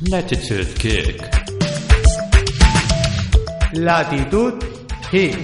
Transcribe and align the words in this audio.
Latitude 0.00 0.74
Kick. 0.78 1.20
Latitud 3.72 4.62
Kick. 5.10 5.36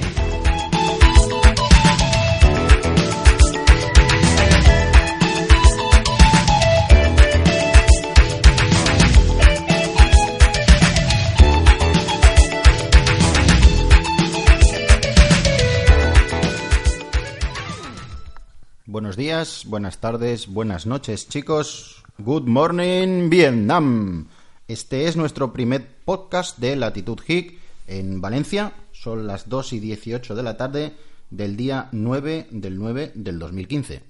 Buenos 18.86 19.16
días, 19.16 19.64
buenas 19.66 19.98
tardes, 19.98 20.46
buenas 20.46 20.86
noches, 20.86 21.28
chicos. 21.28 22.04
Good 22.18 22.44
morning, 22.46 23.28
Vietnam. 23.28 24.28
Este 24.66 25.08
es 25.08 25.16
nuestro 25.16 25.52
primer 25.52 25.86
podcast 26.06 26.58
de 26.58 26.74
Latitud 26.74 27.20
Hic 27.28 27.58
en 27.86 28.22
Valencia. 28.22 28.72
Son 28.92 29.26
las 29.26 29.50
2 29.50 29.74
y 29.74 29.80
18 29.80 30.34
de 30.34 30.42
la 30.42 30.56
tarde 30.56 30.94
del 31.28 31.54
día 31.54 31.90
9 31.92 32.46
del 32.50 32.78
9 32.78 33.12
del 33.14 33.38
2015. 33.38 34.02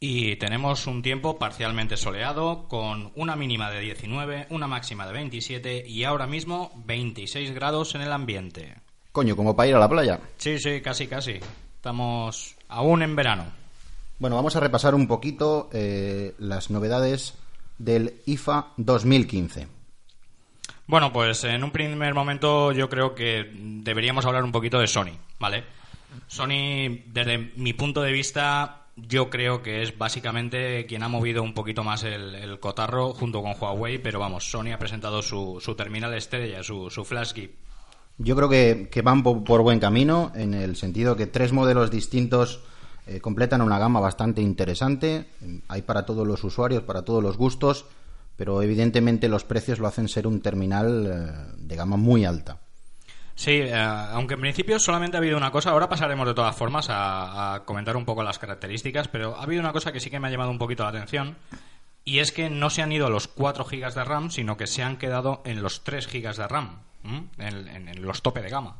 Y 0.00 0.36
tenemos 0.36 0.86
un 0.86 1.02
tiempo 1.02 1.38
parcialmente 1.38 1.98
soleado, 1.98 2.68
con 2.68 3.12
una 3.16 3.36
mínima 3.36 3.70
de 3.70 3.80
19, 3.80 4.46
una 4.48 4.66
máxima 4.66 5.06
de 5.06 5.12
27 5.12 5.86
y 5.86 6.04
ahora 6.04 6.26
mismo 6.26 6.72
26 6.86 7.52
grados 7.52 7.94
en 7.94 8.00
el 8.00 8.12
ambiente. 8.12 8.74
Coño, 9.12 9.36
como 9.36 9.54
para 9.54 9.68
ir 9.68 9.74
a 9.74 9.78
la 9.78 9.90
playa. 9.90 10.20
Sí, 10.38 10.58
sí, 10.58 10.80
casi, 10.80 11.06
casi. 11.06 11.38
Estamos 11.76 12.56
aún 12.68 13.02
en 13.02 13.14
verano. 13.14 13.44
Bueno, 14.18 14.36
vamos 14.36 14.56
a 14.56 14.60
repasar 14.60 14.94
un 14.94 15.06
poquito 15.06 15.68
eh, 15.70 16.34
las 16.38 16.70
novedades 16.70 17.34
del 17.76 18.14
IFA 18.24 18.72
2015. 18.78 19.81
Bueno, 20.86 21.12
pues 21.12 21.44
en 21.44 21.62
un 21.64 21.70
primer 21.70 22.14
momento 22.14 22.72
yo 22.72 22.88
creo 22.88 23.14
que 23.14 23.50
deberíamos 23.54 24.26
hablar 24.26 24.44
un 24.44 24.52
poquito 24.52 24.78
de 24.78 24.86
Sony, 24.86 25.16
¿vale? 25.38 25.64
Sony, 26.26 27.02
desde 27.06 27.52
mi 27.56 27.72
punto 27.72 28.02
de 28.02 28.12
vista, 28.12 28.86
yo 28.96 29.30
creo 29.30 29.62
que 29.62 29.82
es 29.82 29.96
básicamente 29.96 30.84
quien 30.86 31.02
ha 31.02 31.08
movido 31.08 31.42
un 31.42 31.54
poquito 31.54 31.84
más 31.84 32.02
el, 32.04 32.58
cotarro 32.60 33.14
junto 33.14 33.42
con 33.42 33.54
Huawei, 33.58 33.98
pero 33.98 34.18
vamos, 34.18 34.50
Sony 34.50 34.72
ha 34.74 34.78
presentado 34.78 35.22
su, 35.22 35.58
su 35.60 35.74
terminal 35.74 36.12
estrella, 36.14 36.62
su, 36.62 36.90
su 36.90 37.04
Flash 37.04 37.32
Gift. 37.32 37.54
Yo 38.18 38.36
creo 38.36 38.48
que, 38.48 38.88
que 38.90 39.02
van 39.02 39.22
por, 39.22 39.42
por 39.44 39.62
buen 39.62 39.80
camino 39.80 40.32
en 40.34 40.52
el 40.52 40.76
sentido 40.76 41.16
que 41.16 41.26
tres 41.26 41.52
modelos 41.52 41.90
distintos 41.90 42.62
eh, 43.06 43.20
completan 43.20 43.62
una 43.62 43.78
gama 43.78 44.00
bastante 44.00 44.42
interesante. 44.42 45.26
Hay 45.68 45.82
para 45.82 46.04
todos 46.04 46.26
los 46.26 46.44
usuarios, 46.44 46.82
para 46.82 47.02
todos 47.02 47.22
los 47.22 47.36
gustos, 47.36 47.86
pero 48.42 48.60
evidentemente 48.60 49.28
los 49.28 49.44
precios 49.44 49.78
lo 49.78 49.86
hacen 49.86 50.08
ser 50.08 50.26
un 50.26 50.40
terminal 50.40 51.06
eh, 51.06 51.52
de 51.58 51.76
gama 51.76 51.96
muy 51.96 52.24
alta. 52.24 52.58
Sí, 53.36 53.52
eh, 53.52 53.72
aunque 53.72 54.34
en 54.34 54.40
principio 54.40 54.80
solamente 54.80 55.16
ha 55.16 55.20
habido 55.20 55.36
una 55.36 55.52
cosa, 55.52 55.70
ahora 55.70 55.88
pasaremos 55.88 56.26
de 56.26 56.34
todas 56.34 56.56
formas 56.56 56.90
a, 56.90 57.54
a 57.54 57.64
comentar 57.64 57.96
un 57.96 58.04
poco 58.04 58.24
las 58.24 58.40
características, 58.40 59.06
pero 59.06 59.36
ha 59.36 59.44
habido 59.44 59.60
una 59.60 59.72
cosa 59.72 59.92
que 59.92 60.00
sí 60.00 60.10
que 60.10 60.18
me 60.18 60.26
ha 60.26 60.30
llamado 60.32 60.50
un 60.50 60.58
poquito 60.58 60.82
la 60.82 60.88
atención, 60.88 61.36
y 62.04 62.18
es 62.18 62.32
que 62.32 62.50
no 62.50 62.68
se 62.68 62.82
han 62.82 62.90
ido 62.90 63.06
a 63.06 63.10
los 63.10 63.28
4 63.28 63.64
GB 63.64 63.94
de 63.94 64.02
RAM, 64.04 64.32
sino 64.32 64.56
que 64.56 64.66
se 64.66 64.82
han 64.82 64.96
quedado 64.96 65.40
en 65.44 65.62
los 65.62 65.84
3 65.84 66.08
GB 66.12 66.34
de 66.36 66.48
RAM, 66.48 66.78
en, 67.04 67.68
en- 67.68 67.88
en 67.90 68.02
los 68.02 68.22
tope 68.22 68.42
de 68.42 68.48
gama. 68.50 68.78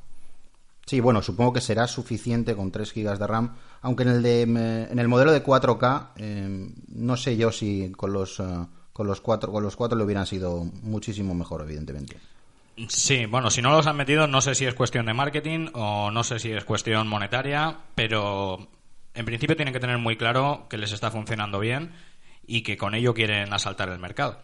Sí, 0.87 0.99
bueno, 0.99 1.23
supongo 1.23 1.53
que 1.53 1.61
será 1.61 1.87
suficiente 1.87 2.57
con 2.57 2.73
3 2.73 2.93
GB 2.93 3.17
de 3.17 3.27
RAM, 3.29 3.55
aunque 3.81 4.03
en 4.03 4.09
el, 4.09 4.23
de, 4.25 4.43
en 4.43 4.99
el 4.99 5.07
modelo 5.07 5.31
de 5.31 5.45
4K 5.45 6.09
eh, 6.17 6.69
no 6.89 7.17
sé 7.17 7.37
yo 7.37 7.53
si 7.53 7.93
con 7.93 8.13
los, 8.13 8.43
con, 8.93 9.07
los 9.07 9.21
4, 9.21 9.51
con 9.53 9.63
los 9.63 9.77
4 9.77 9.97
le 9.97 10.05
hubieran 10.05 10.27
sido 10.27 10.65
muchísimo 10.83 11.35
mejor, 11.35 11.63
evidentemente. 11.63 12.19
Sí, 12.89 13.27
bueno, 13.27 13.51
si 13.51 13.61
no 13.61 13.71
los 13.71 13.87
han 13.87 13.97
metido, 13.97 14.27
no 14.27 14.41
sé 14.41 14.55
si 14.55 14.65
es 14.65 14.75
cuestión 14.75 15.07
de 15.07 15.15
marketing 15.15 15.69
o 15.75 16.11
no 16.11 16.25
sé 16.25 16.39
si 16.39 16.53
es 16.53 16.65
cuestión 16.65 17.07
monetaria, 17.07 17.79
pero 17.95 18.67
en 19.15 19.25
principio 19.27 19.57
tienen 19.57 19.75
que 19.75 19.81
tener 19.81 19.99
muy 19.99 20.17
claro 20.17 20.67
que 20.71 20.79
les 20.79 20.93
está 20.93 21.11
funcionando 21.11 21.59
bien 21.59 21.93
y 22.47 22.63
que 22.63 22.77
con 22.77 22.95
ello 22.95 23.15
quieren 23.15 23.53
asaltar 23.53 23.91
el 23.91 23.99
mercado. 23.99 24.39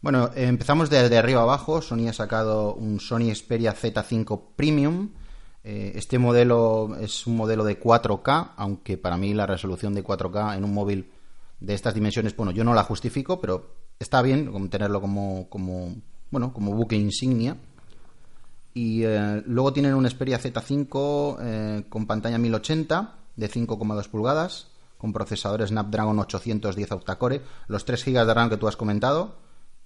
Bueno, 0.00 0.30
empezamos 0.34 0.90
de, 0.90 1.08
de 1.08 1.18
arriba 1.18 1.42
abajo. 1.42 1.82
Sony 1.82 2.08
ha 2.08 2.12
sacado 2.12 2.74
un 2.74 3.00
Sony 3.00 3.34
Xperia 3.34 3.74
Z5 3.74 4.54
Premium. 4.56 5.10
Eh, 5.64 5.92
este 5.96 6.18
modelo 6.18 6.96
es 7.00 7.26
un 7.26 7.36
modelo 7.36 7.64
de 7.64 7.78
4K, 7.78 8.52
aunque 8.56 8.96
para 8.96 9.16
mí 9.16 9.34
la 9.34 9.46
resolución 9.46 9.94
de 9.94 10.04
4K 10.04 10.56
en 10.56 10.64
un 10.64 10.72
móvil 10.72 11.10
de 11.60 11.74
estas 11.74 11.94
dimensiones, 11.94 12.36
bueno, 12.36 12.52
yo 12.52 12.64
no 12.64 12.74
la 12.74 12.84
justifico, 12.84 13.40
pero 13.40 13.74
está 13.98 14.22
bien 14.22 14.68
tenerlo 14.70 15.00
como, 15.00 15.48
como 15.48 15.96
bueno, 16.30 16.52
como 16.52 16.72
buque 16.72 16.96
insignia. 16.96 17.56
Y 18.74 19.02
eh, 19.04 19.42
luego 19.46 19.72
tienen 19.72 19.94
un 19.94 20.08
Xperia 20.08 20.38
Z5 20.38 21.36
eh, 21.40 21.84
con 21.88 22.06
pantalla 22.06 22.38
1080 22.38 23.14
de 23.34 23.50
5,2 23.50 24.08
pulgadas, 24.08 24.68
con 24.98 25.12
procesador 25.12 25.66
Snapdragon 25.66 26.18
810 26.18 26.92
octa-core, 26.92 27.40
los 27.66 27.84
3 27.84 28.04
GB 28.04 28.26
de 28.26 28.34
RAM 28.34 28.50
que 28.50 28.56
tú 28.56 28.68
has 28.68 28.76
comentado 28.76 29.36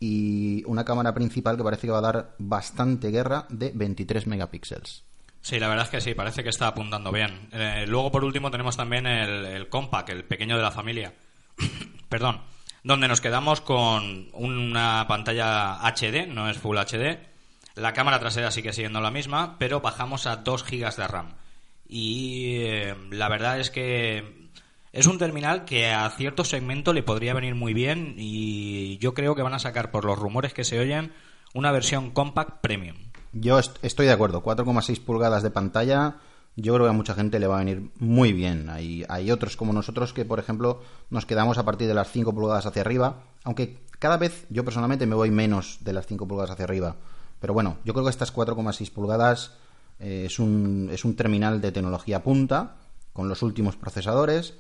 y 0.00 0.65
una 0.66 0.84
cámara 0.84 1.15
principal 1.15 1.56
que 1.56 1.62
parece 1.62 1.87
que 1.87 1.93
va 1.93 1.99
a 1.99 2.03
dar 2.03 2.34
bastante 2.38 3.11
guerra 3.11 3.47
de 3.49 3.72
23 3.75 4.27
megapíxeles. 4.27 5.05
Sí, 5.41 5.59
la 5.59 5.69
verdad 5.69 5.87
es 5.87 5.91
que 5.91 6.00
sí, 6.00 6.15
parece 6.15 6.43
que 6.43 6.50
está 6.50 6.69
apuntando 6.69 7.11
bien. 7.12 7.49
Eh, 7.53 7.84
luego, 7.87 8.11
por 8.11 8.25
último, 8.25 8.50
tenemos 8.50 8.77
también 8.77 9.06
el 9.06 9.69
Compact, 9.69 10.11
el 10.11 10.25
pequeño 10.25 10.56
de 10.56 10.62
la 10.62 10.71
familia. 10.71 11.15
Perdón. 12.12 12.43
Donde 12.84 13.09
nos 13.09 13.23
quedamos 13.23 13.62
con 13.62 14.28
una 14.34 15.06
pantalla 15.09 15.78
HD, 15.81 16.27
no 16.28 16.50
es 16.50 16.59
Full 16.59 16.77
HD. 16.77 17.19
La 17.75 17.95
cámara 17.95 18.21
trasera 18.21 18.50
sigue 18.50 18.75
siendo 18.75 19.00
la 19.00 19.11
misma, 19.11 19.56
pero 19.59 19.81
bajamos 19.81 20.27
a 20.27 20.37
2 20.37 20.62
GB 20.71 20.95
de 20.97 21.06
RAM. 21.09 21.28
Y 21.89 22.56
eh, 22.65 22.95
la 23.11 23.31
verdad 23.31 23.59
es 23.61 23.71
que 23.71 24.50
es 24.93 25.06
un 25.06 25.17
terminal 25.17 25.65
que 25.65 25.91
a 25.91 26.11
cierto 26.11 26.45
segmento 26.45 26.93
le 26.93 27.03
podría 27.03 27.33
venir 27.33 27.55
muy 27.55 27.73
bien 27.73 28.15
y 28.19 28.99
yo 28.99 29.15
creo 29.15 29.34
que 29.34 29.43
van 29.43 29.55
a 29.55 29.59
sacar, 29.59 29.91
por 29.91 30.05
los 30.05 30.19
rumores 30.19 30.53
que 30.53 30.65
se 30.65 30.79
oyen, 30.79 31.15
una 31.55 31.73
versión 31.73 32.11
Compact 32.11 32.61
Premium. 32.61 32.97
Yo 33.33 33.59
est- 33.59 33.83
estoy 33.83 34.05
de 34.05 34.12
acuerdo, 34.12 34.43
4,6 34.43 35.00
pulgadas 35.00 35.43
de 35.43 35.50
pantalla, 35.50 36.17
yo 36.56 36.74
creo 36.74 36.86
que 36.86 36.90
a 36.90 36.94
mucha 36.94 37.14
gente 37.14 37.38
le 37.38 37.46
va 37.46 37.56
a 37.56 37.64
venir 37.64 37.90
muy 37.98 38.32
bien. 38.32 38.68
Hay, 38.68 39.30
otros 39.30 39.56
como 39.56 39.72
nosotros 39.72 40.12
que, 40.12 40.24
por 40.24 40.38
ejemplo, 40.38 40.82
nos 41.10 41.24
quedamos 41.24 41.58
a 41.58 41.64
partir 41.64 41.88
de 41.88 41.94
las 41.94 42.10
5 42.10 42.34
pulgadas 42.34 42.66
hacia 42.66 42.82
arriba, 42.82 43.24
aunque 43.44 43.78
cada 43.98 44.18
vez 44.18 44.46
yo 44.50 44.64
personalmente 44.64 45.06
me 45.06 45.14
voy 45.14 45.30
menos 45.30 45.78
de 45.80 45.92
las 45.92 46.06
5 46.06 46.26
pulgadas 46.28 46.50
hacia 46.50 46.64
arriba. 46.64 46.96
Pero 47.40 47.54
bueno, 47.54 47.78
yo 47.84 47.92
creo 47.94 48.04
que 48.04 48.10
estas 48.10 48.34
4,6 48.34 48.90
pulgadas 48.92 49.52
eh, 49.98 50.24
es, 50.26 50.38
un, 50.38 50.90
es 50.92 51.04
un 51.04 51.16
terminal 51.16 51.60
de 51.60 51.72
tecnología 51.72 52.22
punta, 52.22 52.76
con 53.12 53.28
los 53.28 53.42
últimos 53.42 53.76
procesadores. 53.76 54.54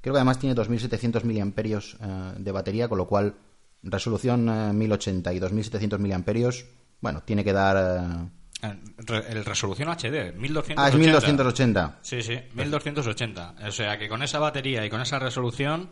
Creo 0.00 0.14
que 0.14 0.18
además 0.18 0.38
tiene 0.38 0.54
2700 0.54 1.24
miliamperios 1.24 1.96
eh, 2.00 2.34
de 2.38 2.52
batería, 2.52 2.88
con 2.88 2.98
lo 2.98 3.06
cual 3.06 3.36
resolución 3.82 4.48
eh, 4.48 4.72
1080 4.72 5.32
y 5.32 5.38
2700 5.38 6.00
miliamperios, 6.00 6.66
bueno, 7.00 7.22
tiene 7.24 7.44
que 7.44 7.52
dar... 7.52 8.30
El, 8.62 8.78
re- 9.06 9.24
el 9.32 9.44
resolución 9.44 9.88
HD, 9.90 10.32
1280. 10.34 10.82
Ah, 10.82 10.88
es 10.88 10.94
1280. 10.94 11.98
Sí, 12.02 12.22
sí, 12.22 12.38
1280. 12.54 13.54
O 13.68 13.70
sea 13.72 13.98
que 13.98 14.08
con 14.08 14.22
esa 14.22 14.38
batería 14.38 14.84
y 14.84 14.90
con 14.90 15.00
esa 15.00 15.18
resolución 15.18 15.90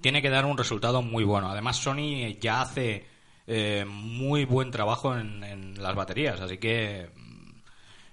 tiene 0.00 0.22
que 0.22 0.30
dar 0.30 0.44
un 0.46 0.56
resultado 0.56 1.02
muy 1.02 1.24
bueno. 1.24 1.48
Además, 1.50 1.76
Sony 1.76 2.36
ya 2.40 2.62
hace 2.62 3.06
eh, 3.46 3.84
muy 3.86 4.44
buen 4.44 4.70
trabajo 4.70 5.16
en, 5.16 5.44
en 5.44 5.82
las 5.82 5.94
baterías, 5.94 6.40
así 6.40 6.58
que 6.58 7.10
mm, 7.14 7.50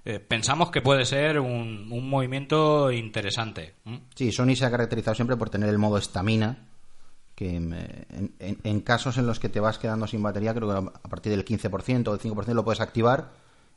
eh, 0.05 0.19
pensamos 0.19 0.69
que 0.69 0.81
puede 0.81 1.05
ser 1.05 1.39
un, 1.39 1.87
un 1.91 2.09
movimiento 2.09 2.91
interesante. 2.91 3.75
Sí, 4.15 4.31
Sony 4.31 4.55
se 4.55 4.65
ha 4.65 4.71
caracterizado 4.71 5.15
siempre 5.15 5.37
por 5.37 5.49
tener 5.49 5.69
el 5.69 5.77
modo 5.77 5.97
estamina, 5.97 6.67
que 7.35 7.55
eh, 7.55 8.05
en, 8.09 8.35
en- 8.39 8.59
en 8.63 8.79
casos 8.81 9.17
en 9.17 9.25
los 9.27 9.39
que 9.39 9.49
te 9.49 9.59
vas 9.61 9.77
quedando 9.79 10.07
sin 10.07 10.21
batería, 10.21 10.53
creo 10.53 10.69
que 10.69 10.89
a 11.03 11.09
partir 11.09 11.31
del 11.31 11.45
15% 11.45 12.07
o 12.09 12.17
del 12.17 12.19
5% 12.21 12.53
lo 12.53 12.63
puedes 12.65 12.81
activar 12.81 13.31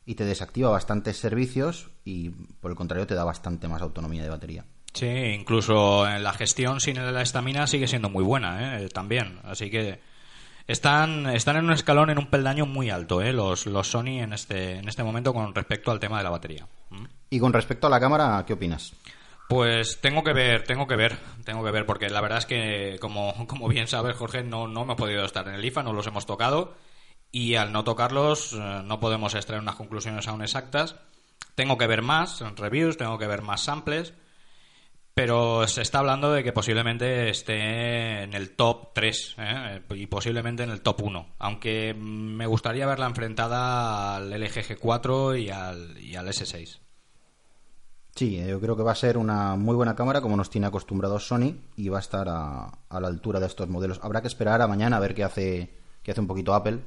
y 0.07 0.15
te 0.15 0.25
desactiva 0.25 0.71
bastantes 0.71 1.19
servicios 1.19 1.91
y 2.05 2.31
por 2.31 2.71
el 2.71 2.77
contrario 2.77 3.07
te 3.07 3.15
da 3.15 3.25
bastante 3.25 3.67
más 3.67 3.83
autonomía 3.83 4.23
de 4.23 4.31
batería. 4.31 4.65
Sí, 4.95 5.07
incluso 5.07 6.09
en 6.09 6.23
la 6.23 6.33
gestión 6.33 6.81
sin 6.81 6.97
la 6.97 7.21
estamina 7.21 7.67
sigue 7.67 7.89
siendo 7.89 8.09
muy 8.09 8.25
buena, 8.25 8.81
¿eh? 8.81 8.89
también. 8.89 9.41
Así 9.43 9.69
que 9.69 10.01
están, 10.67 11.27
están 11.27 11.57
en 11.57 11.67
un 11.67 11.73
escalón, 11.73 12.09
en 12.09 12.19
un 12.19 12.31
peldaño 12.31 12.65
muy 12.65 12.89
alto, 12.89 13.21
¿eh? 13.21 13.33
los, 13.33 13.67
los 13.67 13.89
Sony 13.89 14.21
en 14.21 14.33
este, 14.33 14.79
en 14.79 14.89
este 14.89 15.03
momento 15.03 15.35
con 15.35 15.55
respecto 15.55 15.91
al 15.91 16.01
tema 16.01 16.19
de 16.19 16.25
la 16.25 16.31
batería. 16.31 16.67
¿Mm? 16.91 17.05
Y 17.29 17.41
con 17.41 17.53
respecto 17.53 17.89
a 17.89 17.91
la 17.91 18.01
cámara, 18.01 18.43
¿qué 18.47 18.55
opinas? 18.55 18.95
Pues 19.49 20.01
tengo 20.01 20.25
que 20.25 20.33
ver, 20.33 20.65
tengo 20.65 20.87
que 20.87 20.97
ver, 20.97 21.19
tengo 21.45 21.65
que 21.65 21.71
ver, 21.71 21.85
porque 21.85 22.09
la 22.09 22.21
verdad 22.21 22.39
es 22.39 22.47
que, 22.47 22.99
como, 23.01 23.47
como 23.47 23.69
bien 23.69 23.89
sabes, 23.89 24.17
Jorge, 24.17 24.45
no, 24.45 24.67
no 24.67 24.83
hemos 24.83 24.97
podido 24.97 25.25
estar 25.25 25.47
en 25.49 25.55
el 25.55 25.65
IFA, 25.65 25.83
no 25.83 25.93
los 25.93 26.07
hemos 26.07 26.27
tocado, 26.27 26.75
y 27.33 27.55
al 27.57 27.73
no 27.73 27.85
tocarlos 27.85 28.53
eh, 28.53 28.83
no 28.85 29.01
podemos 29.01 29.35
extraer 29.35 29.63
unas 29.63 29.77
conclusiones 29.77 30.29
aún 30.29 30.43
exactas. 30.43 30.97
Tengo 31.55 31.79
que 31.79 31.87
ver 31.87 32.03
más 32.03 32.43
reviews, 32.57 32.97
tengo 32.97 33.19
que 33.19 33.27
ver 33.27 33.43
más 33.43 33.63
samples, 33.63 34.13
pero 35.15 35.67
se 35.67 35.81
está 35.81 36.01
hablando 36.01 36.31
de 36.31 36.45
que 36.45 36.53
posiblemente 36.53 37.31
esté 37.31 38.23
en 38.23 38.35
el 38.35 38.51
top 38.55 38.93
3 38.93 39.37
¿eh? 39.39 39.83
y 39.95 40.07
posiblemente 40.09 40.63
en 40.63 40.69
el 40.69 40.83
top 40.83 41.01
1, 41.05 41.37
aunque 41.39 41.95
me 41.95 42.47
gustaría 42.47 42.87
verla 42.87 43.07
enfrentada 43.07 44.17
al 44.17 44.31
LG 44.31 44.77
G4 44.77 45.41
y 45.41 45.49
al, 45.49 45.99
y 45.99 46.17
al 46.17 46.29
S6. 46.29 46.81
Sí, 48.15 48.39
eh, 48.39 48.49
yo 48.49 48.61
creo 48.61 48.77
que 48.77 48.83
va 48.83 48.93
a 48.93 48.97
ser 48.97 49.17
una 49.17 49.57
muy 49.57 49.75
buena 49.75 49.97
cámara 49.97 50.21
como 50.21 50.37
nos 50.37 50.51
tiene 50.51 50.67
acostumbrados 50.67 51.27
Sony 51.27 51.55
y 51.77 51.89
va 51.89 51.97
a 51.97 52.01
estar 52.01 52.29
a, 52.29 52.67
a 52.89 53.01
la 53.01 53.09
altura 53.09 53.41
de 53.41 53.47
estos 53.47 53.71
modelos. 53.71 54.01
Habrá 54.03 54.21
que 54.21 54.29
esperar 54.29 54.61
a 54.61 54.67
mañana 54.67 54.99
a 54.99 55.01
ver 55.01 55.15
qué 55.15 55.25
hace, 55.25 55.75
qué 56.03 56.11
hace 56.11 56.21
un 56.21 56.27
poquito 56.27 56.55
Apple. 56.55 56.81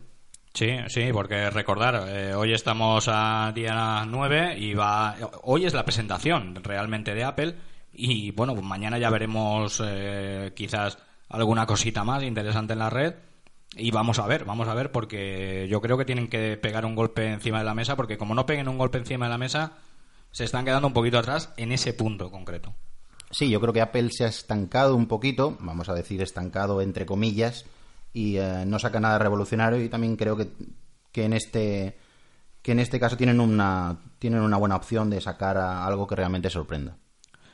Sí, 0.54 0.70
sí, 0.88 1.10
porque 1.14 1.50
recordar, 1.50 2.06
eh, 2.10 2.34
hoy 2.34 2.54
estamos 2.54 3.06
a 3.08 3.52
día 3.54 4.04
9 4.06 4.58
y 4.58 4.74
va, 4.74 5.16
hoy 5.44 5.66
es 5.66 5.74
la 5.74 5.86
presentación 5.86 6.56
realmente 6.64 7.14
de 7.14 7.24
Apple 7.24 7.56
y 7.94 8.32
bueno, 8.32 8.54
pues 8.54 8.66
mañana 8.66 8.98
ya 8.98 9.10
veremos 9.10 9.82
eh, 9.86 10.52
quizás 10.56 10.98
alguna 11.30 11.66
cosita 11.66 12.04
más 12.04 12.24
interesante 12.24 12.74
en 12.74 12.80
la 12.80 12.90
red 12.90 13.14
y 13.76 13.92
vamos 13.92 14.20
a 14.20 14.28
ver, 14.28 14.46
vamos 14.46 14.68
a 14.68 14.74
ver 14.74 14.92
porque 14.92 15.68
yo 15.70 15.80
creo 15.82 15.98
que 15.98 16.06
tienen 16.06 16.28
que 16.28 16.58
pegar 16.58 16.86
un 16.86 16.96
golpe 16.96 17.32
encima 17.32 17.60
de 17.60 17.66
la 17.66 17.76
mesa 17.76 17.96
porque 17.96 18.18
como 18.18 18.34
no 18.34 18.46
peguen 18.46 18.68
un 18.68 18.78
golpe 18.78 18.98
encima 18.98 19.28
de 19.28 19.32
la 19.32 19.38
mesa 19.38 19.74
se 20.32 20.44
están 20.44 20.66
quedando 20.66 20.88
un 20.88 20.94
poquito 20.94 21.20
atrás 21.20 21.54
en 21.58 21.72
ese 21.72 21.94
punto 21.94 22.32
concreto. 22.32 22.74
Sí, 23.32 23.50
yo 23.50 23.62
creo 23.62 23.74
que 23.74 23.82
Apple 23.82 24.10
se 24.12 24.26
ha 24.26 24.28
estancado 24.28 24.96
un 24.96 25.08
poquito, 25.08 25.56
vamos 25.60 25.88
a 25.90 25.94
decir 25.94 26.22
estancado 26.22 26.82
entre 26.82 27.06
comillas, 27.06 27.66
y 28.14 28.38
eh, 28.38 28.64
no 28.66 28.80
saca 28.80 29.00
nada 29.00 29.20
revolucionario 29.20 29.82
y 29.84 29.90
también 29.90 30.16
creo 30.16 30.36
que, 30.36 30.50
que 31.12 31.26
en 31.26 31.34
este 31.34 31.98
que 32.62 32.74
en 32.74 32.80
este 32.80 33.00
caso 33.00 33.16
tienen 33.18 33.40
una 33.40 33.98
tienen 34.20 34.42
una 34.42 34.58
buena 34.58 34.76
opción 34.76 35.10
de 35.10 35.22
sacar 35.22 35.58
a 35.58 35.86
algo 35.86 36.08
que 36.08 36.16
realmente 36.16 36.50
sorprenda. 36.50 36.98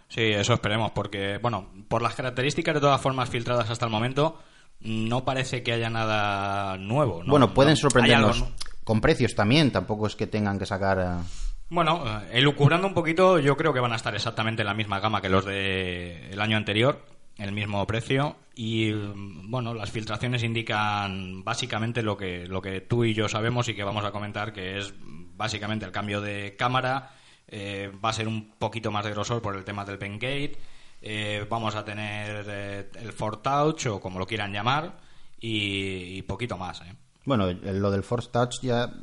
Sí, 0.08 0.22
eso 0.22 0.54
esperemos, 0.54 0.92
porque, 0.92 1.40
bueno, 1.42 1.68
por 1.88 2.02
las 2.02 2.16
características 2.16 2.76
de 2.76 2.82
todas 2.82 3.02
formas 3.02 3.30
filtradas 3.30 3.70
hasta 3.70 3.86
el 3.86 3.92
momento, 3.92 4.40
no 4.80 5.26
parece 5.26 5.64
que 5.64 5.74
haya 5.74 5.90
nada 5.90 6.78
nuevo. 6.78 7.24
¿no? 7.24 7.32
bueno, 7.32 7.54
pueden 7.54 7.72
No, 7.74 7.78
sorprendernos 7.78 8.36
hay 8.38 8.42
algo, 8.44 8.50
¿no? 8.52 8.56
con 8.84 9.02
precios 9.02 9.34
también, 9.36 9.72
tampoco 9.72 10.06
es 10.08 10.16
que 10.16 10.28
tengan 10.28 10.60
que 10.60 10.66
sacar... 10.68 11.00
eh, 11.00 11.24
Bueno, 11.70 12.04
eh, 12.06 12.30
elucubrando 12.34 12.88
un 12.88 12.94
poquito, 12.94 13.40
yo 13.40 13.58
creo 13.58 13.74
que 13.74 13.80
van 13.80 13.94
a 13.94 13.96
estar 13.96 14.14
exactamente 14.16 14.62
en 14.62 14.68
la 14.68 14.76
misma 14.76 15.00
gama 15.00 15.22
que 15.22 15.30
los 15.30 15.44
del 15.46 16.40
año 16.40 16.56
anterior, 16.58 17.04
el 17.38 17.52
mismo 17.52 17.86
precio 17.86 18.38
y 18.56 18.92
bueno, 18.94 19.74
las 19.74 19.92
filtraciones 19.92 20.44
indican 20.44 21.44
básicamente 21.44 22.02
lo 22.02 22.16
que 22.16 22.48
lo 22.48 22.62
que 22.62 22.82
tú 22.82 23.04
y 23.04 23.14
yo 23.14 23.28
sabemos 23.28 23.68
y 23.68 23.76
que 23.76 23.84
vamos 23.84 24.06
a 24.06 24.12
comentar, 24.12 24.54
que 24.54 24.78
es 24.78 24.94
básicamente 25.02 25.86
el 25.86 25.92
cambio 25.92 26.22
de 26.22 26.56
cámara, 26.58 27.12
eh, 27.48 27.92
va 28.04 28.10
a 28.10 28.14
ser 28.14 28.28
un 28.28 28.52
poquito 28.58 28.92
más 28.92 29.04
de 29.04 29.12
grosor 29.12 29.42
por 29.42 29.56
el 29.56 29.66
tema 29.66 29.84
del 29.84 29.98
pen 29.98 30.14
gate, 30.14 30.58
eh, 31.02 31.46
vamos 31.50 31.76
a 31.76 31.84
tener 31.84 32.46
eh, 32.48 32.90
el 32.96 33.12
Ford 33.12 33.40
Touch 33.40 33.88
o 33.88 34.00
como 34.00 34.20
lo 34.20 34.26
quieran 34.26 34.54
llamar 34.54 34.98
y, 35.40 36.18
y 36.18 36.22
poquito 36.22 36.58
más. 36.58 36.82
Bueno, 37.26 37.52
lo 37.52 37.92
del 37.92 38.04
Force 38.04 38.30
Touch 38.32 38.62
ya, 38.62 38.94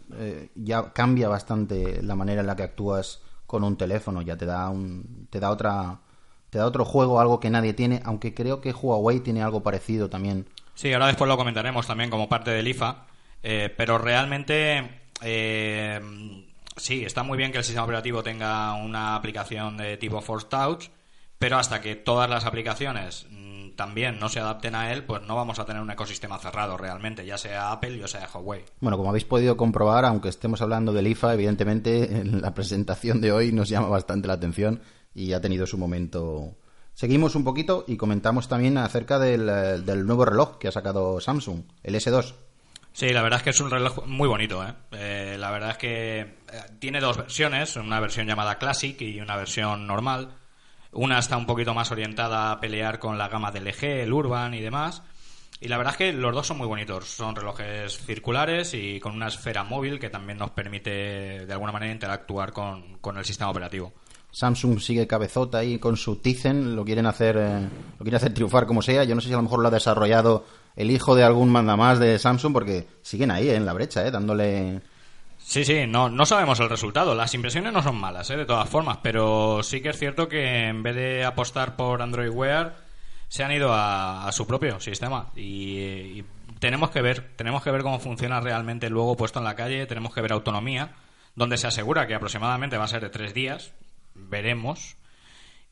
ya 0.55 0.93
cambia 0.93 1.29
bastante 1.29 2.01
la 2.03 2.15
manera 2.15 2.41
en 2.41 2.47
la 2.47 2.55
que 2.55 2.63
actúas 2.63 3.21
con 3.47 3.65
un 3.65 3.77
teléfono, 3.77 4.23
ya 4.23 4.37
te 4.37 4.47
da 4.47 4.71
un, 4.71 5.27
te 5.29 5.41
da 5.41 5.51
otra 5.51 5.99
te 6.53 6.59
da 6.59 6.67
otro 6.67 6.85
juego, 6.85 7.19
algo 7.19 7.41
que 7.41 7.49
nadie 7.49 7.73
tiene, 7.73 8.03
aunque 8.05 8.35
creo 8.35 8.61
que 8.61 8.73
Huawei 8.73 9.21
tiene 9.21 9.43
algo 9.43 9.63
parecido 9.63 10.11
también. 10.11 10.47
Sí, 10.75 10.93
ahora 10.93 11.07
después 11.07 11.27
lo 11.27 11.39
comentaremos 11.39 11.87
también 11.87 12.11
como 12.11 12.29
parte 12.29 12.51
del 12.51 12.69
IFA, 12.69 13.07
eh, 13.43 13.73
pero 13.75 13.97
realmente 13.97 15.01
eh, 15.23 15.99
sí, 16.77 17.07
está 17.07 17.23
muy 17.23 17.39
bien 17.39 17.53
que 17.53 17.59
el 17.59 17.65
sistema 17.65 17.85
operativo 17.85 18.23
tenga 18.23 18.75
una 18.75 19.17
aplicación 19.17 19.79
de 19.79 19.97
tipo 19.97 20.21
Force 20.21 20.47
Touch, 20.51 20.91
pero 21.39 21.57
hasta 21.57 21.81
que 21.81 21.97
todas 21.97 22.29
las 22.29 22.45
aplicaciones 22.45 23.27
mm, 23.31 23.71
también 23.71 24.19
no 24.21 24.29
se 24.29 24.41
adapten 24.41 24.75
a 24.75 24.93
él, 24.93 25.05
pues 25.05 25.23
no 25.23 25.35
vamos 25.35 25.59
a 25.59 25.65
tener 25.65 25.81
un 25.81 25.91
ecosistema 25.91 26.39
cerrado 26.39 26.77
realmente, 26.77 27.25
ya 27.25 27.39
sea 27.39 27.73
Apple 27.73 28.05
o 28.05 28.09
sea 28.09 28.29
Huawei. 28.31 28.63
Bueno, 28.79 28.99
como 28.99 29.09
habéis 29.09 29.25
podido 29.25 29.57
comprobar, 29.57 30.05
aunque 30.05 30.29
estemos 30.29 30.61
hablando 30.61 30.93
del 30.93 31.07
IFA, 31.07 31.33
evidentemente 31.33 32.15
en 32.21 32.43
la 32.43 32.53
presentación 32.53 33.23
de 33.23 33.33
hoy 33.33 33.53
nos 33.53 33.71
llama 33.71 33.89
bastante 33.89 34.29
la 34.29 34.35
atención 34.35 34.83
y 35.15 35.33
ha 35.33 35.41
tenido 35.41 35.67
su 35.67 35.79
momento. 35.79 36.57
Seguimos 36.95 37.35
un 37.35 37.45
poquito 37.45 37.85
y 37.87 37.97
comentamos 37.97 38.49
también 38.49 38.79
acerca 38.79 39.19
del, 39.19 39.49
eh, 39.49 39.81
del 39.81 40.07
nuevo 40.07 40.25
reloj 40.25 40.59
que 40.59 40.69
ha 40.69 40.73
sacado 40.73 41.21
Samsung, 41.21 41.63
el 41.83 41.95
S2. 41.95 42.35
Sí, 42.93 43.09
la 43.09 43.23
verdad 43.23 43.39
es 43.39 43.45
que 43.45 43.51
es 43.51 43.61
un 43.61 43.71
reloj 43.71 44.07
muy 44.07 44.29
bonito. 44.29 44.63
¿eh? 44.65 44.75
Eh, 44.93 45.37
la 45.39 45.51
verdad 45.51 45.71
es 45.71 45.79
que 45.79 46.21
eh, 46.21 46.37
tiene 46.79 47.01
dos 47.01 47.17
versiones, 47.17 47.77
una 47.77 48.01
versión 48.01 48.27
llamada 48.27 48.59
Classic 48.59 49.01
y 49.01 49.21
una 49.21 49.37
versión 49.37 49.87
normal. 49.87 50.37
Una 50.93 51.19
está 51.19 51.39
un 51.39 51.47
poquito 51.47 51.73
más 51.73 51.91
orientada 51.91 52.53
a 52.53 52.61
pelear 52.61 52.99
con 52.99 53.17
la 53.17 53.29
gama 53.29 53.51
del 53.51 53.65
LG, 53.65 53.85
el 54.03 54.13
Urban 54.13 54.53
y 54.53 54.61
demás. 54.61 55.03
Y 55.59 55.69
la 55.69 55.79
verdad 55.79 55.95
es 55.95 55.99
que 55.99 56.13
los 56.13 56.35
dos 56.35 56.47
son 56.47 56.59
muy 56.59 56.67
bonitos. 56.67 57.09
Son 57.09 57.35
relojes 57.35 57.97
circulares 58.05 58.75
y 58.75 59.01
con 59.01 59.15
una 59.15 59.29
esfera 59.29 59.65
móvil 59.65 59.99
que 59.99 60.11
también 60.11 60.39
nos 60.39 60.51
permite 60.51 61.47
de 61.47 61.53
alguna 61.53 61.73
manera 61.73 61.93
interactuar 61.93 62.53
con, 62.53 62.99
con 62.99 63.17
el 63.17 63.25
sistema 63.25 63.51
operativo. 63.51 63.95
Samsung 64.33 64.81
sigue 64.81 65.07
cabezota 65.07 65.59
ahí 65.59 65.79
con 65.79 65.97
su 65.97 66.17
Tizen, 66.17 66.75
lo 66.75 66.85
quieren 66.85 67.07
hacer, 67.07 67.37
eh, 67.37 67.61
lo 67.61 67.99
quieren 67.99 68.17
hacer 68.17 68.35
triunfar 68.35 68.67
como 68.67 68.83
sea. 68.83 69.05
Yo 69.05 69.15
no 69.15 69.21
sé 69.21 69.29
si 69.29 69.35
a 69.35 69.37
lo 69.37 69.43
mejor 69.43 69.61
lo 69.61 69.69
ha 69.69 69.71
desarrollado 69.71 70.45
el 70.75 70.91
hijo 70.91 71.15
de 71.15 71.25
algún 71.25 71.51
mandamás 71.51 71.99
de 71.99 72.19
Samsung, 72.19 72.53
porque 72.53 72.87
siguen 73.03 73.31
ahí 73.31 73.49
eh, 73.49 73.57
en 73.57 73.67
la 73.67 73.73
brecha, 73.73 74.07
eh, 74.07 74.11
dándole. 74.11 74.81
Sí, 75.39 75.65
sí, 75.65 75.87
no, 75.87 76.09
no 76.09 76.25
sabemos 76.25 76.61
el 76.61 76.71
resultado. 76.71 77.15
Las 77.15 77.35
impresiones 77.35 77.73
no 77.73 77.83
son 77.83 77.97
malas, 77.97 78.31
¿eh? 78.31 78.37
de 78.37 78.47
todas 78.47 78.69
formas, 78.69 78.99
pero 79.03 79.63
sí 79.63 79.81
que 79.81 79.91
es 79.91 79.99
cierto 79.99 80.29
que 80.29 80.69
en 80.69 80.83
vez 80.83 80.95
de 80.97 81.25
apostar 81.25 81.77
por 81.77 82.01
Android 82.01 82.31
Wear, 82.31 82.77
se 83.29 83.45
han 83.45 83.53
ido 83.53 83.71
a, 83.73 84.31
su 84.33 84.47
propio 84.47 84.81
sistema. 84.81 85.31
Y, 85.37 85.79
y 85.79 86.25
tenemos 86.59 86.91
que 86.91 87.03
ver, 87.03 87.33
tenemos 87.37 87.63
que 87.63 87.71
ver 87.71 87.83
cómo 87.83 87.99
funciona 87.99 88.41
realmente 88.41 88.89
luego 88.89 89.17
puesto 89.17 89.41
en 89.41 89.45
la 89.45 89.57
calle, 89.57 89.87
tenemos 89.87 90.15
que 90.15 90.23
ver 90.23 90.33
autonomía, 90.33 90.93
donde 91.35 91.59
se 91.59 91.67
asegura 91.67 92.07
que 92.07 92.15
aproximadamente 92.15 92.79
va 92.79 92.85
a 92.85 92.89
ser 92.89 93.03
de 93.03 93.11
tres 93.11 93.35
días, 93.35 93.73
veremos. 94.15 94.97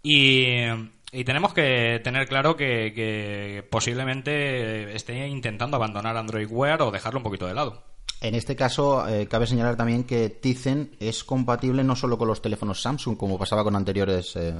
Y, 0.03 0.65
y 1.13 1.25
tenemos 1.25 1.53
que 1.53 2.01
tener 2.03 2.27
claro 2.29 2.57
que, 2.57 2.93
que 2.95 3.67
posiblemente 3.71 4.95
esté 4.95 5.27
intentando 5.29 5.77
abandonar 5.77 6.17
Android 6.17 6.49
Wear 6.51 6.83
o 6.83 6.91
dejarlo 6.91 7.21
un 7.21 7.25
poquito 7.25 7.47
de 7.47 7.55
lado. 7.55 7.91
En 8.21 8.35
este 8.35 8.55
caso, 8.55 9.09
eh, 9.09 9.27
cabe 9.27 9.47
señalar 9.47 9.77
también 9.77 10.05
que 10.05 10.29
Tizen 10.29 10.95
es 11.01 11.25
compatible 11.25 11.83
no 11.83 11.97
solo 11.97 12.19
con 12.19 12.29
los 12.29 12.43
teléfonos 12.43 12.83
Samsung, 12.83 13.17
como 13.17 13.39
pasaba 13.39 13.65
con 13.65 13.75
anteriores, 13.75 14.37
eh, 14.37 14.55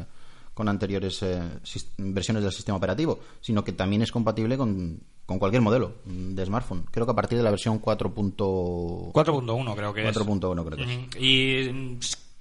con 0.55 0.67
anteriores 0.67 1.23
eh, 1.23 1.43
versiones 1.99 2.43
del 2.43 2.53
sistema 2.53 2.79
operativo, 2.79 3.21
sino 3.43 3.63
que 3.63 3.73
también 3.73 4.01
es 4.01 4.13
compatible 4.13 4.57
con, 4.57 5.01
con 5.27 5.39
cualquier 5.39 5.61
modelo 5.61 5.97
de 6.07 6.47
smartphone. 6.47 6.87
Creo 6.91 7.05
que 7.05 7.13
a 7.13 7.15
partir 7.15 7.37
de 7.37 7.45
la 7.45 7.51
versión 7.51 7.83
4.1 7.83 9.13
4.1 9.13 9.77
creo 9.77 9.93
que 9.93 10.09
es. 10.09 10.17
4.1 10.17 10.65
creo 10.65 10.77
que 10.79 10.83
es. 10.83 11.23
Y 11.23 11.71
mm, 11.71 11.99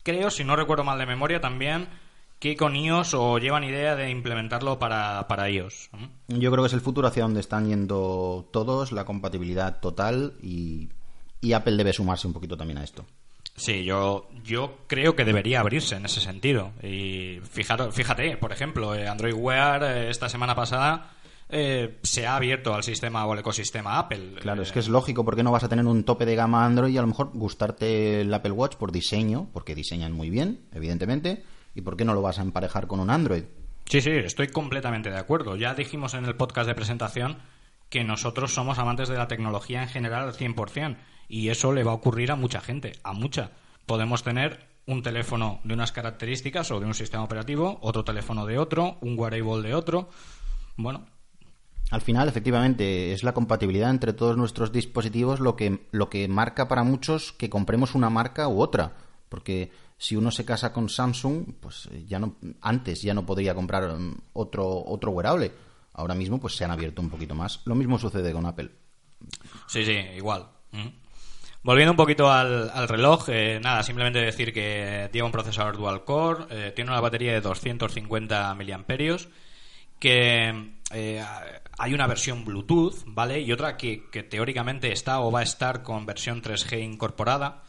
creo, 0.10 0.32
si 0.32 0.44
no 0.44 0.56
recuerdo 0.56 0.84
mal 0.84 0.98
de 0.98 1.06
memoria, 1.06 1.40
también 1.40 1.88
que 2.40 2.56
con 2.56 2.76
iOS 2.76 3.14
o 3.14 3.38
llevan 3.38 3.64
idea 3.64 3.96
de 3.96 4.10
implementarlo 4.10 4.80
para, 4.80 5.28
para 5.28 5.50
iOS. 5.50 5.90
Yo 6.30 6.52
creo 6.52 6.64
que 6.64 6.68
es 6.68 6.74
el 6.74 6.82
futuro 6.82 7.08
hacia 7.08 7.24
donde 7.24 7.42
están 7.42 7.68
yendo 7.68 8.48
todos, 8.52 8.92
la 8.92 9.06
compatibilidad 9.06 9.80
total 9.82 10.34
y, 10.42 10.90
y 11.42 11.54
Apple 11.54 11.76
debe 11.76 11.94
sumarse 11.94 12.28
un 12.28 12.34
poquito 12.34 12.56
también 12.56 12.78
a 12.78 12.84
esto. 12.84 13.06
Sí, 13.56 13.84
yo, 13.84 14.30
yo 14.46 14.78
creo 14.88 15.18
que 15.18 15.26
debería 15.26 15.60
abrirse 15.60 15.98
en 15.98 16.06
ese 16.06 16.22
sentido. 16.22 16.72
Y 16.82 17.42
fijaros, 17.52 17.94
fíjate, 17.94 18.38
por 18.38 18.54
ejemplo, 18.54 18.96
eh, 18.96 19.06
Android 19.06 19.34
Wear 19.34 19.84
eh, 19.84 20.10
esta 20.10 20.30
semana 20.30 20.56
pasada 20.56 21.12
eh, 21.50 22.00
se 22.04 22.28
ha 22.28 22.36
abierto 22.36 22.74
al 22.74 22.84
sistema 22.84 23.26
o 23.26 23.34
al 23.34 23.40
ecosistema 23.40 23.98
Apple. 23.98 24.36
Claro, 24.40 24.62
Eh, 24.62 24.66
es 24.66 24.72
que 24.72 24.80
es 24.80 24.88
lógico, 24.88 25.26
porque 25.26 25.44
no 25.44 25.52
vas 25.52 25.64
a 25.64 25.70
tener 25.70 25.86
un 25.86 26.04
tope 26.04 26.26
de 26.26 26.36
gama 26.36 26.66
Android 26.66 26.94
y 26.94 26.98
a 26.98 27.02
lo 27.02 27.08
mejor 27.08 27.32
gustarte 27.34 28.22
el 28.22 28.34
Apple 28.34 28.52
Watch 28.52 28.76
por 28.76 28.92
diseño, 28.92 29.50
porque 29.52 29.76
diseñan 29.76 30.14
muy 30.14 30.30
bien, 30.30 30.62
evidentemente, 30.74 31.44
y 31.74 31.82
por 31.82 31.98
qué 31.98 32.06
no 32.06 32.14
lo 32.14 32.22
vas 32.22 32.40
a 32.40 32.44
emparejar 32.44 32.88
con 32.88 33.00
un 33.00 33.10
Android. 33.10 33.44
Sí, 33.86 34.02
sí, 34.02 34.12
estoy 34.12 34.50
completamente 34.50 35.10
de 35.10 35.18
acuerdo. 35.18 35.56
Ya 35.56 35.74
dijimos 35.74 36.14
en 36.14 36.26
el 36.26 36.36
podcast 36.36 36.68
de 36.68 36.76
presentación 36.76 37.38
que 37.90 38.04
nosotros 38.04 38.54
somos 38.54 38.78
amantes 38.78 39.10
de 39.10 39.18
la 39.18 39.28
tecnología 39.28 39.82
en 39.82 39.90
general 39.90 40.28
al 40.28 40.36
100%. 40.36 40.98
Y 41.28 41.50
eso 41.50 41.74
le 41.74 41.84
va 41.84 41.92
a 41.92 41.96
ocurrir 41.96 42.32
a 42.32 42.36
mucha 42.36 42.62
gente, 42.62 42.94
a 43.04 43.14
mucha. 43.14 43.52
Podemos 43.88 44.24
tener 44.24 44.68
un 44.86 45.02
teléfono 45.02 45.60
de 45.64 45.74
unas 45.74 45.92
características 45.92 46.70
o 46.72 46.80
de 46.80 46.86
un 46.86 46.94
sistema 46.94 47.24
operativo, 47.24 47.80
otro 47.82 48.04
teléfono 48.04 48.46
de 48.46 48.60
otro, 48.60 48.98
un 49.02 49.18
wearable 49.18 49.68
de 49.68 49.74
otro. 49.74 50.10
Bueno, 50.76 51.08
Al 51.92 52.02
final, 52.02 52.28
efectivamente, 52.28 53.14
es 53.14 53.24
la 53.24 53.34
compatibilidad 53.34 53.90
entre 53.90 54.14
todos 54.14 54.38
nuestros 54.38 54.72
dispositivos 54.72 55.40
lo 55.40 55.56
que, 55.56 55.88
lo 55.92 56.10
que 56.10 56.28
marca 56.28 56.68
para 56.68 56.84
muchos 56.84 57.34
que 57.34 57.50
compremos 57.50 57.96
una 57.96 58.10
marca 58.10 58.48
u 58.48 58.62
otra. 58.62 58.94
Porque 59.28 59.72
si 59.98 60.16
uno 60.16 60.32
se 60.32 60.46
casa 60.46 60.72
con 60.72 60.90
Samsung, 60.90 61.54
pues 61.60 61.90
eh, 61.92 62.06
ya 62.08 62.20
no, 62.20 62.36
antes 62.62 63.02
ya 63.02 63.14
no 63.14 63.26
podría 63.26 63.56
comprar 63.56 63.98
mm, 63.98 64.18
otro, 64.34 64.84
otro 64.86 65.12
wearable. 65.12 65.52
Ahora 65.94 66.16
mismo, 66.16 66.40
pues 66.40 66.56
se 66.56 66.64
han 66.64 66.72
abierto 66.72 67.02
un 67.02 67.10
poquito 67.10 67.36
más. 67.36 67.62
Lo 67.66 67.76
mismo 67.76 67.98
sucede 67.98 68.32
con 68.32 68.46
Apple. 68.46 68.72
Sí, 69.68 69.84
sí, 69.84 69.98
igual. 70.16 70.48
Mm. 70.72 70.88
Volviendo 71.62 71.92
un 71.92 71.98
poquito 71.98 72.32
al, 72.32 72.70
al 72.70 72.88
reloj, 72.88 73.28
eh, 73.28 73.60
nada, 73.62 73.84
simplemente 73.84 74.20
decir 74.20 74.54
que 74.54 75.10
lleva 75.12 75.26
un 75.26 75.32
procesador 75.32 75.76
dual 75.76 76.06
core, 76.06 76.46
eh, 76.50 76.72
tiene 76.74 76.92
una 76.92 77.02
batería 77.02 77.34
de 77.34 77.42
250 77.42 78.56
miliamperios, 78.56 79.28
que 80.00 80.72
eh, 80.92 81.24
hay 81.78 81.94
una 81.94 82.08
versión 82.08 82.46
Bluetooth, 82.46 83.04
¿vale? 83.06 83.40
Y 83.42 83.52
otra 83.52 83.78
que, 83.78 83.98
teóricamente 84.30 84.92
está 84.92 85.20
o 85.22 85.32
va 85.32 85.42
a 85.42 85.44
estar 85.44 85.84
con 85.84 86.06
versión 86.06 86.42
3G 86.42 86.84
incorporada. 86.84 87.64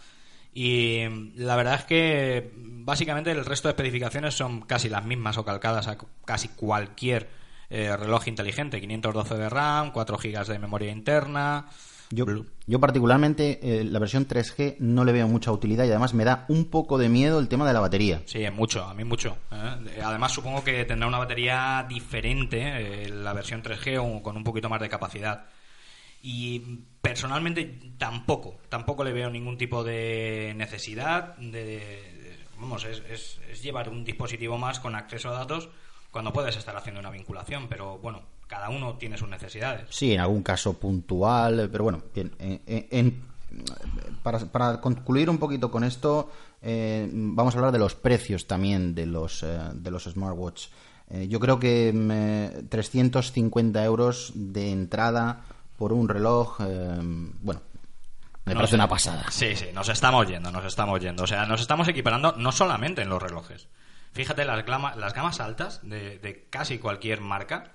Y 0.52 1.04
mm, 1.08 1.32
la 1.36 1.56
verdad 1.56 1.74
es 1.74 1.84
que 1.84 2.50
básicamente 2.56 3.30
el 3.30 3.44
resto 3.44 3.68
de 3.68 3.72
especificaciones 3.72 4.34
son 4.34 4.62
casi 4.62 4.88
las 4.88 5.04
mismas 5.04 5.38
o 5.38 5.44
calcadas 5.44 5.86
a 5.88 5.98
casi 6.24 6.48
cualquier 6.48 7.28
eh, 7.68 7.96
reloj 7.96 8.26
inteligente. 8.28 8.80
512 8.80 9.36
de 9.36 9.48
RAM, 9.48 9.92
4 9.92 10.18
GB 10.18 10.46
de 10.46 10.58
memoria 10.58 10.90
interna. 10.90 11.66
Yo, 12.12 12.26
yo 12.66 12.80
particularmente 12.80 13.60
eh, 13.62 13.84
la 13.84 14.00
versión 14.00 14.26
3G 14.26 14.76
no 14.80 15.04
le 15.04 15.12
veo 15.12 15.28
mucha 15.28 15.52
utilidad 15.52 15.84
y 15.84 15.90
además 15.90 16.12
me 16.12 16.24
da 16.24 16.44
un 16.48 16.64
poco 16.64 16.98
de 16.98 17.08
miedo 17.08 17.38
el 17.38 17.46
tema 17.48 17.66
de 17.68 17.72
la 17.72 17.78
batería. 17.80 18.20
Sí, 18.26 18.42
es 18.42 18.52
mucho, 18.52 18.82
a 18.84 18.94
mí 18.94 19.04
mucho. 19.04 19.36
¿eh? 19.52 20.00
Además, 20.02 20.32
supongo 20.32 20.64
que 20.64 20.84
tendrá 20.84 21.06
una 21.06 21.18
batería 21.18 21.86
diferente, 21.88 23.04
eh, 23.04 23.08
la 23.10 23.32
versión 23.32 23.62
3G 23.62 23.98
o 24.02 24.22
con 24.24 24.36
un 24.36 24.42
poquito 24.42 24.68
más 24.68 24.80
de 24.80 24.88
capacidad. 24.88 25.44
Y 26.22 26.60
personalmente 27.00 27.78
tampoco, 27.96 28.58
tampoco 28.68 29.04
le 29.04 29.12
veo 29.12 29.30
ningún 29.30 29.56
tipo 29.56 29.84
de 29.84 30.52
necesidad 30.56 31.36
de... 31.36 31.64
de- 31.64 32.20
vamos, 32.58 32.84
es, 32.84 33.02
es- 33.08 33.40
es 33.50 33.62
llevar 33.62 33.88
un 33.88 34.04
dispositivo 34.04 34.58
más 34.58 34.80
con 34.80 34.94
acceso 34.96 35.30
a 35.30 35.32
datos 35.38 35.68
cuando 36.10 36.32
puedes 36.32 36.56
estar 36.56 36.76
haciendo 36.76 37.00
una 37.00 37.10
vinculación, 37.10 37.68
pero 37.68 37.98
bueno, 37.98 38.22
cada 38.50 38.68
uno 38.68 38.94
tiene 38.98 39.16
sus 39.16 39.28
necesidades. 39.28 39.86
Sí, 39.90 40.12
en 40.12 40.20
algún 40.20 40.42
caso 40.42 40.74
puntual, 40.74 41.68
pero 41.70 41.84
bueno, 41.84 42.02
bien. 42.14 42.32
en- 42.38 42.60
en- 42.90 43.30
para, 44.22 44.38
para 44.40 44.80
concluir 44.80 45.30
un 45.30 45.38
poquito 45.38 45.70
con 45.70 45.84
esto, 45.84 46.30
eh, 46.62 47.08
vamos 47.12 47.54
a 47.54 47.58
hablar 47.58 47.72
de 47.72 47.78
los 47.78 47.94
precios 47.94 48.46
también 48.46 48.94
de 48.94 49.06
los, 49.06 49.42
eh, 49.42 49.58
de 49.74 49.90
los 49.90 50.04
smartwatch. 50.04 50.66
Eh, 51.10 51.26
yo 51.28 51.40
creo 51.40 51.58
que 51.58 51.92
mm, 51.92 52.10
eh, 52.12 52.62
350 52.68 53.84
euros 53.84 54.32
de 54.34 54.70
entrada 54.70 55.40
por 55.76 55.92
un 55.92 56.08
reloj, 56.08 56.58
bueno, 57.40 57.60
me 58.44 58.54
parece 58.54 58.74
una 58.74 58.88
pasada. 58.88 59.26
Sí, 59.30 59.54
sí, 59.56 59.66
nos 59.72 59.88
estamos 59.88 60.26
yendo, 60.28 60.50
nos 60.50 60.64
estamos 60.64 61.00
yendo. 61.00 61.24
O 61.24 61.26
sea, 61.26 61.46
nos 61.46 61.60
estamos 61.60 61.88
equiparando 61.88 62.32
no 62.36 62.52
solamente 62.52 63.02
en 63.02 63.08
los 63.08 63.22
relojes. 63.22 63.68
Fíjate, 64.12 64.44
las, 64.44 64.64
glama- 64.66 64.94
las 64.96 65.14
gamas 65.14 65.40
altas 65.40 65.80
de, 65.82 66.18
de 66.18 66.46
casi 66.50 66.78
cualquier 66.78 67.20
marca, 67.20 67.72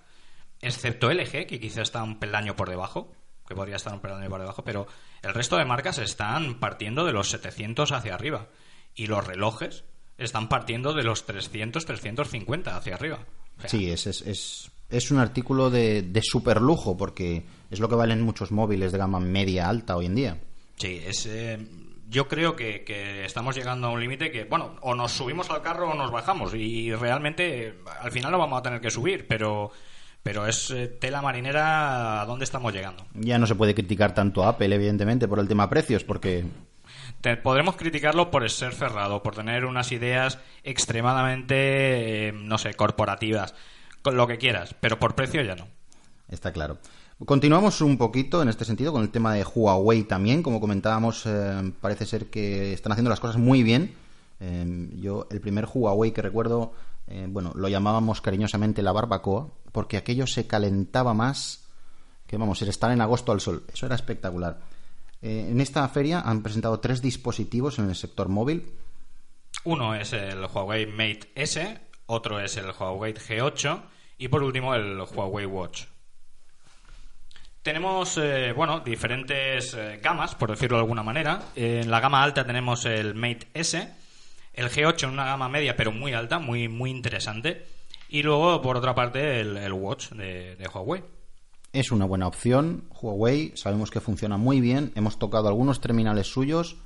excepto 0.65 1.12
LG, 1.12 1.48
que 1.48 1.60
quizá 1.60 1.81
está 1.81 2.03
un 2.03 2.19
peldaño 2.19 2.55
por 2.55 2.69
debajo, 2.69 3.12
que 3.48 3.55
podría 3.55 3.75
estar 3.75 3.93
un 3.93 4.00
peldaño 4.00 4.29
por 4.29 4.39
debajo, 4.39 4.63
pero 4.63 4.88
el 5.22 5.34
resto 5.34 5.57
de 5.57 5.65
marcas 5.65 6.00
están 6.00 6.60
partiendo 6.60 7.05
de 7.05 7.13
los 7.13 7.29
700 7.29 7.91
hacia 7.91 8.15
arriba. 8.15 8.48
Y 8.95 9.07
los 9.07 9.25
relojes 9.25 9.84
están 10.17 10.50
partiendo 10.50 10.93
de 10.93 11.03
los 11.03 11.25
300, 11.25 11.86
350 11.86 12.75
hacia 12.75 12.95
arriba. 12.95 13.19
O 13.57 13.62
sea, 13.62 13.69
Sí, 13.69 13.89
es, 13.89 14.07
es, 14.07 14.22
es, 14.22 14.72
es 14.89 15.12
un 15.12 15.19
artículo 15.19 15.69
de, 15.69 16.01
de 16.01 16.22
super 16.24 16.62
lujo 16.62 16.98
porque 16.98 17.45
es 17.69 17.79
lo 17.79 17.89
que 17.89 17.95
valen 17.95 18.22
muchos 18.22 18.51
móviles 18.51 18.91
de 18.91 18.98
gama 18.98 19.19
media 19.19 19.69
alta 19.69 19.95
hoy 19.95 20.05
en 20.05 20.15
día. 20.15 20.38
Sí, 20.77 21.01
es, 21.05 21.25
eh, 21.25 21.57
yo 22.07 22.27
creo 22.27 22.55
que, 22.55 22.84
que 22.84 23.25
estamos 23.25 23.55
llegando 23.55 23.88
a 23.88 23.91
un 23.91 24.00
límite 24.00 24.31
que, 24.31 24.45
bueno, 24.45 24.75
o 24.81 24.95
nos 24.95 25.12
subimos 25.12 25.50
al 25.50 25.62
carro 25.62 25.89
o 25.91 25.95
nos 25.95 26.12
bajamos. 26.12 26.53
Y 26.53 26.93
realmente 26.93 27.67
eh, 27.67 27.74
al 28.01 28.12
final 28.12 28.31
lo 28.31 28.38
vamos 28.39 28.60
a 28.60 28.63
tener 28.63 28.81
que 28.81 28.91
subir, 28.91 29.25
pero, 29.27 29.72
pero 30.25 30.48
es 30.48 30.72
eh, 30.72 30.88
tela 30.88 31.22
marinera 31.22 32.20
a 32.22 32.25
dónde 32.25 32.46
estamos 32.46 32.74
llegando. 32.74 33.05
Ya 33.13 33.38
no 33.38 33.46
se 33.46 33.53
puede 33.53 33.75
criticar 33.75 34.15
tanto 34.15 34.44
a 34.44 34.50
Apple, 34.50 34.74
evidentemente, 34.74 35.27
por 35.27 35.38
el 35.38 35.48
tema 35.48 35.70
precios, 35.70 36.03
porque 36.03 36.46
Te- 37.22 37.38
podremos 37.38 37.75
criticarlo 37.75 38.32
por 38.32 38.50
ser 38.50 38.74
cerrado, 38.74 39.22
por 39.22 39.36
tener 39.36 39.65
unas 39.65 39.91
ideas 39.91 40.39
extremadamente, 40.63 42.29
eh, 42.29 42.32
no 42.34 42.58
sé, 42.58 42.74
corporativas, 42.74 43.53
con 44.01 44.17
lo 44.17 44.25
que 44.25 44.39
quieras, 44.39 44.74
pero 44.79 44.98
por 44.98 45.13
precio 45.13 45.44
ya 45.44 45.55
no. 45.55 45.67
está 46.27 46.51
claro. 46.51 46.79
Continuamos 47.24 47.82
un 47.82 47.98
poquito 48.00 48.41
en 48.41 48.50
este 48.50 48.65
sentido 48.65 48.91
con 48.91 49.03
el 49.03 49.10
tema 49.12 49.32
de 49.36 49.44
Huawei 49.46 50.03
también. 50.05 50.41
Como 50.41 50.60
comentábamos, 50.60 51.24
eh, 51.27 51.72
parece 51.79 52.08
ser 52.08 52.32
que 52.32 52.74
están 52.74 52.91
haciendo 52.94 53.12
las 53.12 53.20
cosas 53.20 53.38
muy 53.38 53.62
bien. 53.62 53.94
Eh, 54.39 54.89
yo, 55.00 55.27
el 55.29 55.39
primer 55.39 55.67
Huawei 55.72 56.12
que 56.12 56.22
recuerdo, 56.24 56.74
eh, 57.08 57.28
bueno, 57.30 57.52
lo 57.56 57.68
llamábamos 57.68 58.22
cariñosamente 58.22 58.82
la 58.82 58.92
barbacoa, 58.92 59.50
porque 59.72 59.98
aquello 59.98 60.26
se 60.26 60.48
calentaba 60.48 61.14
más 61.14 61.68
que, 62.26 62.38
vamos, 62.38 62.62
el 62.62 62.70
estar 62.70 62.92
en 62.92 63.02
agosto 63.02 63.32
al 63.32 63.42
sol. 63.42 63.64
Eso 63.72 63.86
era 63.86 63.96
espectacular. 63.96 64.60
Eh, 65.22 65.48
en 65.50 65.62
esta 65.62 65.88
feria 65.90 66.22
han 66.22 66.42
presentado 66.42 66.80
tres 66.80 67.02
dispositivos 67.02 67.78
en 67.78 67.90
el 67.90 67.96
sector 67.96 68.28
móvil. 68.28 68.72
Uno 69.64 69.96
es 69.96 70.14
el 70.14 70.46
Huawei 70.46 70.88
Mate 70.88 71.32
S, 71.36 71.80
otro 72.08 72.40
es 72.40 72.58
el 72.58 72.72
Huawei 72.72 73.14
G8 73.14 73.82
y 74.18 74.28
por 74.28 74.44
último 74.44 74.74
el 74.74 75.00
Huawei 75.00 75.46
Watch. 75.46 75.86
Tenemos, 77.62 78.18
eh, 78.18 78.54
bueno, 78.56 78.82
diferentes 78.82 79.76
gamas, 80.02 80.36
por 80.36 80.52
decirlo 80.52 80.78
de 80.78 80.84
alguna 80.84 81.02
manera. 81.02 81.42
En 81.56 81.90
la 81.90 82.00
gama 82.00 82.22
alta 82.22 82.46
tenemos 82.46 82.86
el 82.86 83.16
Mate 83.16 83.48
S, 83.56 83.92
el 84.56 84.70
G8 84.70 85.04
en 85.04 85.10
una 85.12 85.26
gama 85.26 85.50
media 85.50 85.76
pero 85.76 85.92
muy 85.92 86.14
alta, 86.14 86.40
muy, 86.40 86.68
muy 86.68 86.90
interesante. 86.90 87.66
Y 88.10 88.24
luego, 88.24 88.62
por 88.62 88.78
otra 88.78 88.96
parte, 88.96 89.42
el, 89.42 89.58
el 89.58 89.74
Watch 89.74 90.12
de, 90.12 90.56
de 90.56 90.68
Huawei. 90.68 91.04
Es 91.74 91.92
una 91.92 92.06
buena 92.06 92.28
opción. 92.28 92.86
Huawei, 92.90 93.52
sabemos 93.56 93.92
que 93.92 94.00
funciona 94.00 94.38
muy 94.38 94.62
bien. 94.62 94.94
Hemos 94.96 95.20
tocado 95.20 95.48
algunos 95.48 95.82
terminales 95.82 96.28
suyos 96.28 96.78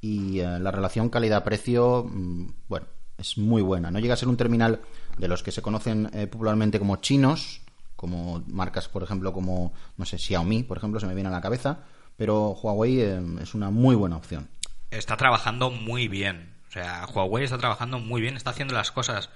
y 0.00 0.40
eh, 0.40 0.58
la 0.60 0.70
relación 0.70 1.08
calidad-precio, 1.08 2.04
mm, 2.08 2.48
bueno, 2.68 2.86
es 3.18 3.38
muy 3.38 3.62
buena. 3.62 3.90
No 3.90 3.98
llega 3.98 4.14
a 4.14 4.16
ser 4.16 4.28
un 4.28 4.36
terminal 4.36 4.80
de 5.18 5.28
los 5.28 5.42
que 5.42 5.50
se 5.50 5.62
conocen 5.62 6.10
eh, 6.12 6.26
popularmente 6.26 6.78
como 6.78 6.96
chinos, 6.96 7.62
como 7.96 8.44
marcas, 8.46 8.88
por 8.88 9.02
ejemplo, 9.02 9.32
como, 9.32 9.72
no 9.96 10.04
sé, 10.04 10.18
Xiaomi, 10.18 10.62
por 10.62 10.76
ejemplo, 10.76 11.00
se 11.00 11.06
me 11.06 11.14
viene 11.14 11.28
a 11.28 11.32
la 11.32 11.40
cabeza, 11.40 11.80
pero 12.16 12.50
Huawei 12.50 13.00
eh, 13.00 13.20
es 13.40 13.54
una 13.54 13.70
muy 13.70 13.96
buena 13.96 14.16
opción. 14.16 14.48
está 14.90 15.16
trabajando 15.16 15.70
muy 15.70 16.06
bien. 16.08 16.55
Sea, 16.76 17.06
Huawei 17.06 17.42
está 17.42 17.56
trabajando 17.56 17.98
muy 17.98 18.20
bien, 18.20 18.36
está 18.36 18.50
haciendo 18.50 18.74
las 18.74 18.92
cosas, 18.92 19.30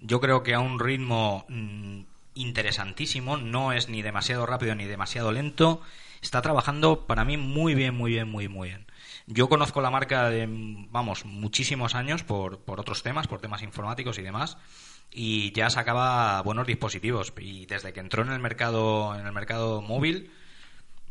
yo 0.00 0.18
creo 0.18 0.42
que 0.42 0.54
a 0.54 0.60
un 0.60 0.80
ritmo 0.80 1.44
mm, 1.50 2.04
interesantísimo, 2.32 3.36
no 3.36 3.72
es 3.72 3.90
ni 3.90 4.00
demasiado 4.00 4.46
rápido 4.46 4.74
ni 4.74 4.86
demasiado 4.86 5.30
lento, 5.30 5.82
está 6.22 6.40
trabajando 6.40 7.06
para 7.06 7.26
mí 7.26 7.36
muy 7.36 7.74
bien, 7.74 7.94
muy 7.94 8.12
bien, 8.12 8.30
muy, 8.30 8.48
muy 8.48 8.68
bien. 8.68 8.86
Yo 9.26 9.50
conozco 9.50 9.82
la 9.82 9.90
marca 9.90 10.30
de, 10.30 10.46
vamos, 10.90 11.26
muchísimos 11.26 11.94
años 11.94 12.22
por, 12.22 12.60
por 12.60 12.80
otros 12.80 13.02
temas, 13.02 13.26
por 13.26 13.42
temas 13.42 13.60
informáticos 13.60 14.18
y 14.18 14.22
demás, 14.22 14.56
y 15.10 15.52
ya 15.52 15.68
sacaba 15.68 16.40
buenos 16.40 16.66
dispositivos. 16.66 17.34
Y 17.38 17.66
desde 17.66 17.92
que 17.92 18.00
entró 18.00 18.22
en 18.22 18.32
el 18.32 18.38
mercado, 18.38 19.14
en 19.20 19.26
el 19.26 19.32
mercado 19.32 19.82
móvil, 19.82 20.30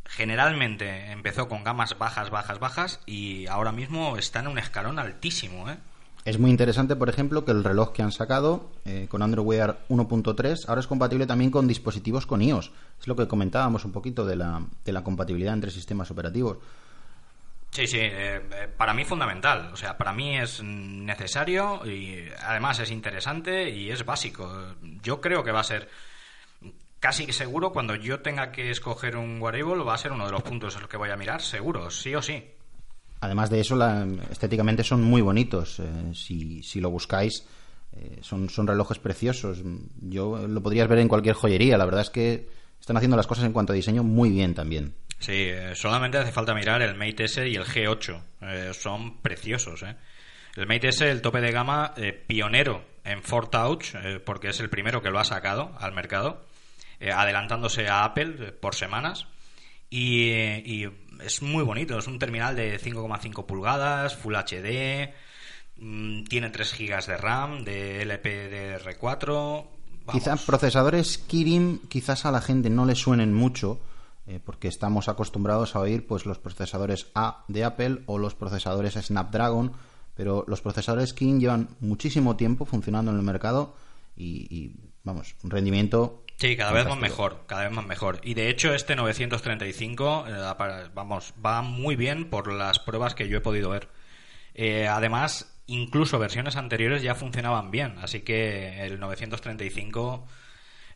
generalmente 0.06 1.12
empezó 1.12 1.48
con 1.48 1.64
gamas 1.64 1.98
bajas, 1.98 2.30
bajas, 2.30 2.60
bajas 2.60 3.00
y 3.06 3.48
ahora 3.48 3.72
mismo 3.72 4.18
está 4.18 4.40
en 4.40 4.48
un 4.48 4.60
escalón 4.60 5.00
altísimo, 5.00 5.70
¿eh? 5.70 5.78
Es 6.26 6.40
muy 6.40 6.50
interesante, 6.50 6.96
por 6.96 7.08
ejemplo, 7.08 7.46
que 7.46 7.52
el 7.52 7.64
reloj 7.64 7.92
que 7.94 8.02
han 8.02 8.12
sacado 8.12 8.72
eh, 8.84 9.06
con 9.08 9.22
Android 9.22 9.46
Wear 9.46 9.78
1.3 9.90 10.68
ahora 10.68 10.82
es 10.82 10.88
compatible 10.88 11.28
también 11.28 11.52
con 11.52 11.68
dispositivos 11.68 12.26
con 12.26 12.42
iOS. 12.42 12.72
Es 13.00 13.08
lo 13.08 13.16
que 13.16 13.28
comentábamos 13.28 13.86
un 13.86 13.92
poquito 13.92 14.26
de 14.26 14.36
la, 14.36 14.66
de 14.84 14.92
la 14.92 15.04
compatibilidad 15.04 15.54
entre 15.54 15.70
sistemas 15.70 16.10
operativos. 16.10 16.58
Sí, 17.70 17.86
sí, 17.86 18.00
eh, 18.00 18.42
eh, 18.52 18.68
para 18.76 18.96
mí 18.96 19.06
fundamental. 19.06 19.70
O 19.72 19.76
sea, 19.76 19.98
para 19.98 20.14
mí 20.14 20.36
es 20.36 20.64
necesario 20.64 21.86
y 21.86 22.28
además 22.44 22.80
es 22.80 22.90
interesante 22.90 23.70
y 23.70 23.92
es 23.92 24.04
básico. 24.04 24.50
Yo 25.04 25.22
creo 25.22 25.44
que 25.44 25.52
va 25.52 25.60
a 25.60 25.64
ser 25.66 25.90
casi 27.06 27.32
seguro 27.32 27.72
cuando 27.72 27.94
yo 27.96 28.20
tenga 28.22 28.52
que 28.52 28.72
escoger 28.72 29.16
un 29.16 29.40
wearable 29.40 29.84
va 29.84 29.94
a 29.94 29.98
ser 29.98 30.12
uno 30.12 30.26
de 30.26 30.32
los 30.32 30.42
puntos 30.42 30.74
en 30.74 30.82
los 30.82 30.90
que 30.90 30.98
voy 30.98 31.12
a 31.12 31.16
mirar, 31.16 31.40
seguro, 31.40 31.92
sí 31.92 32.16
o 32.16 32.22
sí. 32.24 32.44
Además 33.22 33.52
de 33.52 33.60
eso, 33.60 33.76
la- 33.76 34.08
estéticamente 34.32 34.84
son 34.84 35.04
muy 35.04 35.22
bonitos. 35.22 35.80
eh, 35.80 35.84
si, 36.16 36.64
si 36.64 36.80
lo 36.82 36.90
buscáis, 36.90 37.46
eh, 37.96 38.18
son, 38.22 38.50
son 38.50 38.66
relojes 38.66 38.98
preciosos. 38.98 39.60
Yo 40.02 40.48
lo 40.48 40.62
podrías 40.64 40.88
ver 40.88 40.98
en 40.98 41.08
cualquier 41.08 41.36
joyería. 41.36 41.78
La 41.78 41.86
verdad 41.86 42.02
es 42.02 42.10
que 42.10 42.50
están 42.80 42.98
haciendo 42.98 43.18
las 43.18 43.28
cosas 43.28 43.46
en 43.46 43.54
cuanto 43.54 43.72
a 43.72 43.76
diseño 43.76 44.04
muy 44.04 44.32
bien 44.32 44.56
también. 44.56 44.96
Sí, 45.20 45.32
eh, 45.46 45.76
solamente 45.76 46.18
hace 46.18 46.32
falta 46.32 46.56
mirar 46.56 46.82
el 46.82 46.96
Mate 46.96 47.26
S 47.26 47.48
y 47.48 47.56
el 47.56 47.66
G8. 47.66 48.22
Eh, 48.42 48.72
son 48.74 49.22
preciosos, 49.22 49.84
¿eh? 49.84 49.96
El 50.56 50.66
Mate 50.68 50.88
S, 50.90 51.08
el 51.10 51.22
tope 51.22 51.40
de 51.42 51.52
gama 51.52 51.94
pionero 52.28 52.84
en 53.04 53.22
4Touch, 53.22 53.94
eh, 54.04 54.20
porque 54.20 54.50
es 54.50 54.60
el 54.60 54.70
primero 54.70 55.02
que 55.02 55.10
lo 55.12 55.20
ha 55.20 55.24
sacado 55.24 55.72
al 55.80 55.94
mercado, 55.94 56.44
eh, 57.00 57.12
adelantándose 57.12 57.88
a 57.88 58.04
Apple 58.04 58.36
eh, 58.40 58.52
por 58.52 58.76
semanas. 58.76 59.28
Y, 59.90 60.30
eh, 60.30 60.64
y 60.66 60.86
es 61.24 61.42
muy 61.42 61.64
bonito, 61.64 61.98
es 61.98 62.08
un 62.08 62.20
terminal 62.20 62.56
de 62.56 62.80
5,5 62.80 63.46
pulgadas, 63.46 64.16
Full 64.16 64.36
HD, 64.36 65.14
mm, 65.78 66.24
tiene 66.26 66.50
3 66.50 66.76
GB 66.78 67.06
de 67.06 67.18
RAM, 67.18 67.64
de 67.64 68.02
LPDR4. 68.06 69.68
vamos. 70.06 70.12
Quizás 70.12 70.44
procesadores 70.44 71.18
Kirin 71.18 71.80
quizás 71.90 72.26
a 72.26 72.32
la 72.32 72.42
gente 72.42 72.70
no 72.70 72.86
le 72.86 72.96
suenen 72.96 73.34
mucho 73.34 73.80
eh, 74.28 74.40
porque 74.44 74.68
estamos 74.68 75.08
acostumbrados 75.08 75.76
a 75.76 75.80
oír 75.82 76.08
pues 76.08 76.26
los 76.26 76.40
procesadores 76.40 77.08
A 77.14 77.46
de 77.48 77.64
Apple 77.64 78.02
o 78.08 78.18
los 78.18 78.34
procesadores 78.34 78.96
Snapdragon, 78.96 79.74
pero 80.16 80.44
los 80.48 80.62
procesadores 80.62 81.14
Kirin 81.14 81.40
llevan 81.40 81.70
muchísimo 81.80 82.36
tiempo 82.36 82.66
funcionando 82.66 83.12
en 83.12 83.18
el 83.18 83.24
mercado 83.24 83.76
y, 84.18 84.48
y, 84.50 84.76
vamos, 85.04 85.36
un 85.44 85.52
rendimiento 85.52 86.24
Sí, 86.38 86.58
cada 86.58 86.74
vez 86.74 86.86
más 86.86 86.98
mejor, 86.98 87.44
cada 87.48 87.64
vez 87.64 87.72
más 87.72 87.86
mejor. 87.86 88.20
Y 88.24 88.34
de 88.34 88.50
hecho 88.50 88.74
este 88.74 88.96
935, 88.96 90.26
eh, 90.28 90.90
vamos, 90.94 91.34
va 91.44 91.62
muy 91.62 91.96
bien 91.96 92.30
por 92.30 92.52
las 92.52 92.80
pruebas 92.80 93.16
que 93.16 93.28
yo 93.28 93.38
he 93.38 93.42
podido 93.42 93.70
ver. 93.70 93.88
Eh, 94.54 94.88
además, 94.88 95.56
incluso 95.68 96.20
versiones 96.20 96.56
anteriores 96.56 97.02
ya 97.02 97.16
funcionaban 97.16 97.72
bien, 97.72 97.96
así 98.00 98.22
que 98.22 98.86
el 98.86 99.00
935 99.00 100.28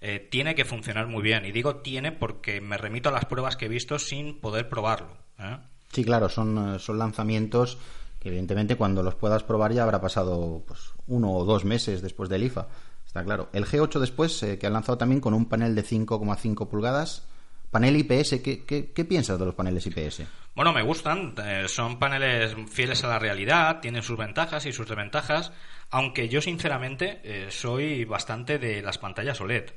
eh, 0.02 0.28
tiene 0.32 0.56
que 0.56 0.66
funcionar 0.66 1.08
muy 1.08 1.22
bien. 1.22 1.46
Y 1.46 1.52
digo 1.52 1.78
tiene 1.78 2.12
porque 2.12 2.62
me 2.62 2.78
remito 2.78 3.10
a 3.10 3.12
las 3.12 3.26
pruebas 3.26 3.58
que 3.58 3.66
he 3.66 3.70
visto 3.70 4.00
sin 4.00 4.40
poder 4.40 4.70
probarlo. 4.70 5.18
¿eh? 5.40 5.58
Sí, 5.92 6.04
claro, 6.04 6.30
son, 6.30 6.76
eh, 6.76 6.80
son 6.80 7.00
lanzamientos 7.00 7.78
que 8.20 8.30
evidentemente 8.30 8.76
cuando 8.76 9.02
los 9.02 9.16
puedas 9.16 9.44
probar 9.44 9.72
ya 9.72 9.84
habrá 9.84 10.02
pasado 10.02 10.64
pues, 10.68 10.92
uno 11.08 11.32
o 11.32 11.46
dos 11.46 11.66
meses 11.66 12.02
después 12.02 12.30
del 12.30 12.44
IFA. 12.44 12.68
Está 13.10 13.24
claro. 13.24 13.50
El 13.54 13.66
G8 13.66 14.00
después, 14.00 14.44
eh, 14.44 14.60
que 14.60 14.68
han 14.68 14.74
lanzado 14.74 15.00
también 15.00 15.20
con 15.20 15.34
un 15.34 15.50
panel 15.50 15.74
de 15.74 15.84
5,5 15.84 16.70
pulgadas. 16.70 17.28
Panel 17.72 17.96
IPS, 17.98 18.40
¿qué, 18.44 18.64
qué, 18.68 18.92
qué 18.92 19.04
piensas 19.04 19.40
de 19.40 19.46
los 19.46 19.56
paneles 19.56 19.88
IPS? 19.88 20.22
Bueno, 20.54 20.74
me 20.74 20.84
gustan. 20.84 21.34
eh, 21.44 21.66
son 21.68 21.98
paneles 21.98 22.56
fieles 22.70 23.04
a 23.04 23.08
la 23.08 23.18
realidad, 23.18 23.80
tienen 23.80 24.04
sus 24.04 24.16
ventajas 24.16 24.68
y 24.68 24.72
sus 24.72 24.88
desventajas. 24.88 25.52
Aunque 25.90 26.30
yo, 26.30 26.40
sinceramente, 26.40 27.20
eh, 27.24 27.48
soy 27.50 28.06
bastante 28.06 28.60
de 28.60 28.84
las 28.84 29.00
pantallas 29.00 29.42
OLED. 29.42 29.72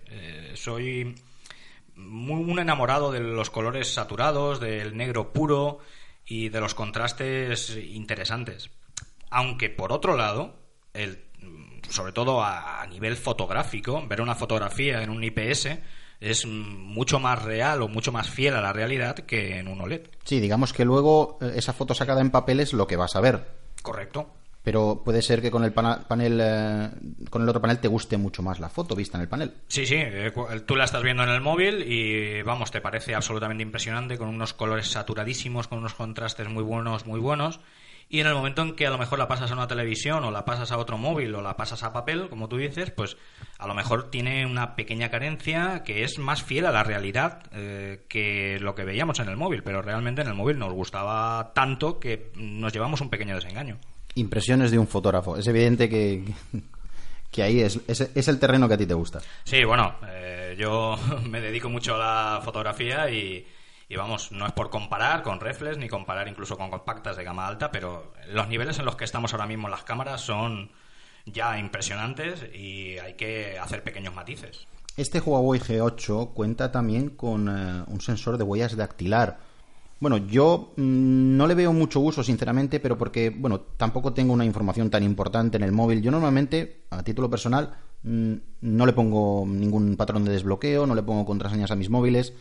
Soy 0.52 1.14
muy, 1.94 2.44
un 2.44 2.58
enamorado 2.58 3.12
de 3.12 3.20
los 3.20 3.48
colores 3.48 3.94
saturados, 3.94 4.60
del 4.60 4.94
negro 4.94 5.32
puro 5.32 5.78
y 6.26 6.50
de 6.50 6.60
los 6.60 6.74
contrastes 6.74 7.78
interesantes. 7.78 8.70
Aunque, 9.30 9.70
por 9.70 9.90
otro 9.90 10.18
lado, 10.18 10.60
el, 10.92 11.31
sobre 11.88 12.12
todo 12.12 12.42
a, 12.42 12.82
a 12.82 12.86
nivel 12.86 13.16
fotográfico, 13.16 14.06
ver 14.06 14.20
una 14.20 14.34
fotografía 14.34 15.02
en 15.02 15.10
un 15.10 15.22
IPS 15.22 15.68
es 16.22 16.46
mucho 16.46 17.18
más 17.18 17.42
real 17.42 17.82
o 17.82 17.88
mucho 17.88 18.12
más 18.12 18.30
fiel 18.30 18.54
a 18.54 18.60
la 18.60 18.72
realidad 18.72 19.16
que 19.16 19.58
en 19.58 19.66
un 19.66 19.80
OLED. 19.80 20.02
Sí, 20.24 20.38
digamos 20.38 20.72
que 20.72 20.84
luego 20.84 21.38
eh, 21.40 21.52
esa 21.56 21.72
foto 21.72 21.94
sacada 21.94 22.20
en 22.20 22.30
papel 22.30 22.60
es 22.60 22.72
lo 22.72 22.86
que 22.86 22.96
vas 22.96 23.16
a 23.16 23.20
ver. 23.20 23.44
Correcto. 23.82 24.32
Pero 24.62 25.02
puede 25.04 25.22
ser 25.22 25.42
que 25.42 25.50
con 25.50 25.64
el 25.64 25.72
panel, 25.72 26.38
eh, 26.40 26.90
con 27.28 27.42
el 27.42 27.48
otro 27.48 27.60
panel 27.60 27.80
te 27.80 27.88
guste 27.88 28.16
mucho 28.16 28.44
más 28.44 28.60
la 28.60 28.68
foto 28.68 28.94
vista 28.94 29.18
en 29.18 29.22
el 29.22 29.28
panel. 29.28 29.52
Sí, 29.66 29.84
sí, 29.84 29.96
eh, 29.96 30.32
tú 30.64 30.76
la 30.76 30.84
estás 30.84 31.02
viendo 31.02 31.24
en 31.24 31.30
el 31.30 31.40
móvil 31.40 31.82
y 31.84 32.42
vamos, 32.42 32.70
te 32.70 32.80
parece 32.80 33.16
absolutamente 33.16 33.64
impresionante 33.64 34.16
con 34.16 34.28
unos 34.28 34.54
colores 34.54 34.86
saturadísimos, 34.86 35.66
con 35.66 35.78
unos 35.78 35.94
contrastes 35.94 36.48
muy 36.48 36.62
buenos, 36.62 37.06
muy 37.06 37.18
buenos. 37.18 37.58
Y 38.12 38.20
en 38.20 38.26
el 38.26 38.34
momento 38.34 38.60
en 38.60 38.76
que 38.76 38.86
a 38.86 38.90
lo 38.90 38.98
mejor 38.98 39.18
la 39.18 39.26
pasas 39.26 39.50
a 39.50 39.54
una 39.54 39.66
televisión 39.66 40.22
o 40.22 40.30
la 40.30 40.44
pasas 40.44 40.70
a 40.70 40.76
otro 40.76 40.98
móvil 40.98 41.34
o 41.34 41.40
la 41.40 41.56
pasas 41.56 41.82
a 41.82 41.94
papel, 41.94 42.28
como 42.28 42.46
tú 42.46 42.58
dices, 42.58 42.90
pues 42.90 43.16
a 43.58 43.66
lo 43.66 43.72
mejor 43.72 44.10
tiene 44.10 44.44
una 44.44 44.76
pequeña 44.76 45.08
carencia 45.08 45.82
que 45.82 46.04
es 46.04 46.18
más 46.18 46.42
fiel 46.42 46.66
a 46.66 46.72
la 46.72 46.84
realidad 46.84 47.42
eh, 47.52 48.04
que 48.10 48.58
lo 48.60 48.74
que 48.74 48.84
veíamos 48.84 49.18
en 49.20 49.30
el 49.30 49.38
móvil. 49.38 49.62
Pero 49.62 49.80
realmente 49.80 50.20
en 50.20 50.28
el 50.28 50.34
móvil 50.34 50.58
nos 50.58 50.74
gustaba 50.74 51.54
tanto 51.54 51.98
que 51.98 52.30
nos 52.34 52.70
llevamos 52.74 53.00
un 53.00 53.08
pequeño 53.08 53.34
desengaño. 53.34 53.78
Impresiones 54.14 54.70
de 54.70 54.78
un 54.78 54.88
fotógrafo. 54.88 55.38
Es 55.38 55.46
evidente 55.46 55.88
que, 55.88 56.22
que 57.30 57.42
ahí 57.42 57.60
es, 57.62 57.80
es, 57.88 58.02
es 58.14 58.28
el 58.28 58.38
terreno 58.38 58.68
que 58.68 58.74
a 58.74 58.78
ti 58.78 58.84
te 58.84 58.92
gusta. 58.92 59.20
Sí, 59.44 59.64
bueno, 59.64 59.94
eh, 60.06 60.54
yo 60.58 60.98
me 61.30 61.40
dedico 61.40 61.70
mucho 61.70 61.94
a 61.94 61.98
la 61.98 62.40
fotografía 62.42 63.08
y, 63.08 63.46
y 63.92 63.96
vamos, 63.96 64.32
no 64.32 64.46
es 64.46 64.52
por 64.52 64.70
comparar 64.70 65.22
con 65.22 65.38
reflex 65.38 65.76
ni 65.76 65.86
comparar 65.86 66.26
incluso 66.26 66.56
con 66.56 66.70
compactas 66.70 67.14
de 67.14 67.24
gama 67.24 67.46
alta, 67.46 67.70
pero 67.70 68.14
los 68.32 68.48
niveles 68.48 68.78
en 68.78 68.86
los 68.86 68.96
que 68.96 69.04
estamos 69.04 69.34
ahora 69.34 69.46
mismo 69.46 69.68
las 69.68 69.82
cámaras 69.82 70.22
son 70.22 70.70
ya 71.26 71.58
impresionantes 71.58 72.42
y 72.54 72.96
hay 72.96 73.14
que 73.14 73.58
hacer 73.58 73.84
pequeños 73.84 74.14
matices. 74.14 74.66
Este 74.96 75.20
Huawei 75.20 75.60
G8 75.60 76.32
cuenta 76.32 76.72
también 76.72 77.10
con 77.10 77.50
eh, 77.50 77.84
un 77.86 78.00
sensor 78.00 78.38
de 78.38 78.44
huellas 78.44 78.76
dactilar. 78.76 79.40
Bueno, 80.00 80.16
yo 80.16 80.72
mm, 80.78 81.36
no 81.36 81.46
le 81.46 81.54
veo 81.54 81.74
mucho 81.74 82.00
uso, 82.00 82.22
sinceramente, 82.22 82.80
pero 82.80 82.96
porque, 82.96 83.28
bueno, 83.28 83.60
tampoco 83.60 84.14
tengo 84.14 84.32
una 84.32 84.46
información 84.46 84.88
tan 84.88 85.02
importante 85.02 85.58
en 85.58 85.64
el 85.64 85.72
móvil. 85.72 86.00
Yo 86.00 86.10
normalmente, 86.10 86.84
a 86.88 87.02
título 87.02 87.28
personal, 87.28 87.74
mm, 88.04 88.34
no 88.62 88.86
le 88.86 88.94
pongo 88.94 89.44
ningún 89.46 89.98
patrón 89.98 90.24
de 90.24 90.32
desbloqueo, 90.32 90.86
no 90.86 90.94
le 90.94 91.02
pongo 91.02 91.26
contraseñas 91.26 91.70
a 91.70 91.76
mis 91.76 91.90
móviles. 91.90 92.32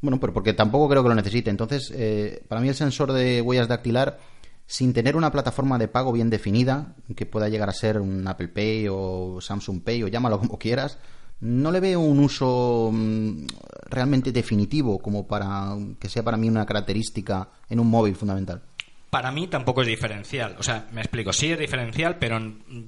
Bueno, 0.00 0.20
pero 0.20 0.32
porque 0.32 0.52
tampoco 0.52 0.88
creo 0.88 1.02
que 1.02 1.08
lo 1.08 1.14
necesite. 1.14 1.50
Entonces, 1.50 1.92
eh, 1.94 2.44
para 2.48 2.60
mí 2.60 2.68
el 2.68 2.74
sensor 2.74 3.12
de 3.12 3.40
huellas 3.40 3.68
dactilar, 3.68 4.18
sin 4.66 4.92
tener 4.92 5.16
una 5.16 5.32
plataforma 5.32 5.78
de 5.78 5.88
pago 5.88 6.12
bien 6.12 6.30
definida, 6.30 6.94
que 7.16 7.26
pueda 7.26 7.48
llegar 7.48 7.68
a 7.68 7.72
ser 7.72 8.00
un 8.00 8.26
Apple 8.26 8.48
Pay 8.48 8.86
o 8.90 9.40
Samsung 9.40 9.82
Pay 9.82 10.04
o 10.04 10.08
llámalo 10.08 10.38
como 10.38 10.58
quieras, 10.58 10.98
no 11.40 11.70
le 11.70 11.80
veo 11.80 12.00
un 12.00 12.18
uso 12.20 12.90
mm, 12.92 13.46
realmente 13.88 14.32
definitivo 14.32 14.98
como 14.98 15.26
para 15.26 15.76
que 15.98 16.08
sea 16.08 16.22
para 16.22 16.36
mí 16.36 16.48
una 16.48 16.66
característica 16.66 17.48
en 17.68 17.80
un 17.80 17.88
móvil 17.88 18.14
fundamental. 18.14 18.62
Para 19.10 19.30
mí 19.30 19.46
tampoco 19.46 19.80
es 19.82 19.86
diferencial. 19.86 20.56
O 20.58 20.62
sea, 20.62 20.86
me 20.92 21.00
explico, 21.00 21.32
sí 21.32 21.50
es 21.50 21.58
diferencial, 21.58 22.18
pero 22.18 22.38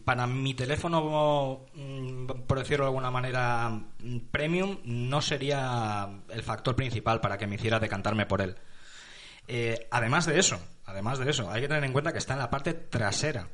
para 0.05 0.27
mi 0.27 0.53
teléfono, 0.53 1.67
mm, 1.75 2.27
por 2.47 2.59
decirlo 2.59 2.85
de 2.85 2.89
alguna 2.89 3.11
manera, 3.11 3.71
mm, 3.71 4.19
premium, 4.31 4.79
no 4.85 5.23
sería 5.23 6.09
el 6.29 6.43
factor 6.43 6.77
principal 6.77 7.21
para 7.21 7.39
que 7.39 7.47
me 7.47 7.55
hiciera 7.55 7.81
decantarme 7.81 8.27
por 8.27 8.43
él. 8.43 8.57
Eh, 9.49 9.89
además 9.91 10.27
de 10.27 10.39
eso, 10.39 10.61
además 10.85 11.19
de 11.19 11.31
eso, 11.31 11.51
hay 11.51 11.63
que 11.63 11.69
tener 11.69 11.85
en 11.85 11.93
cuenta 11.93 12.13
que 12.13 12.19
está 12.19 12.35
en 12.35 12.41
la 12.41 12.51
parte 12.51 12.75
trasera, 12.75 13.49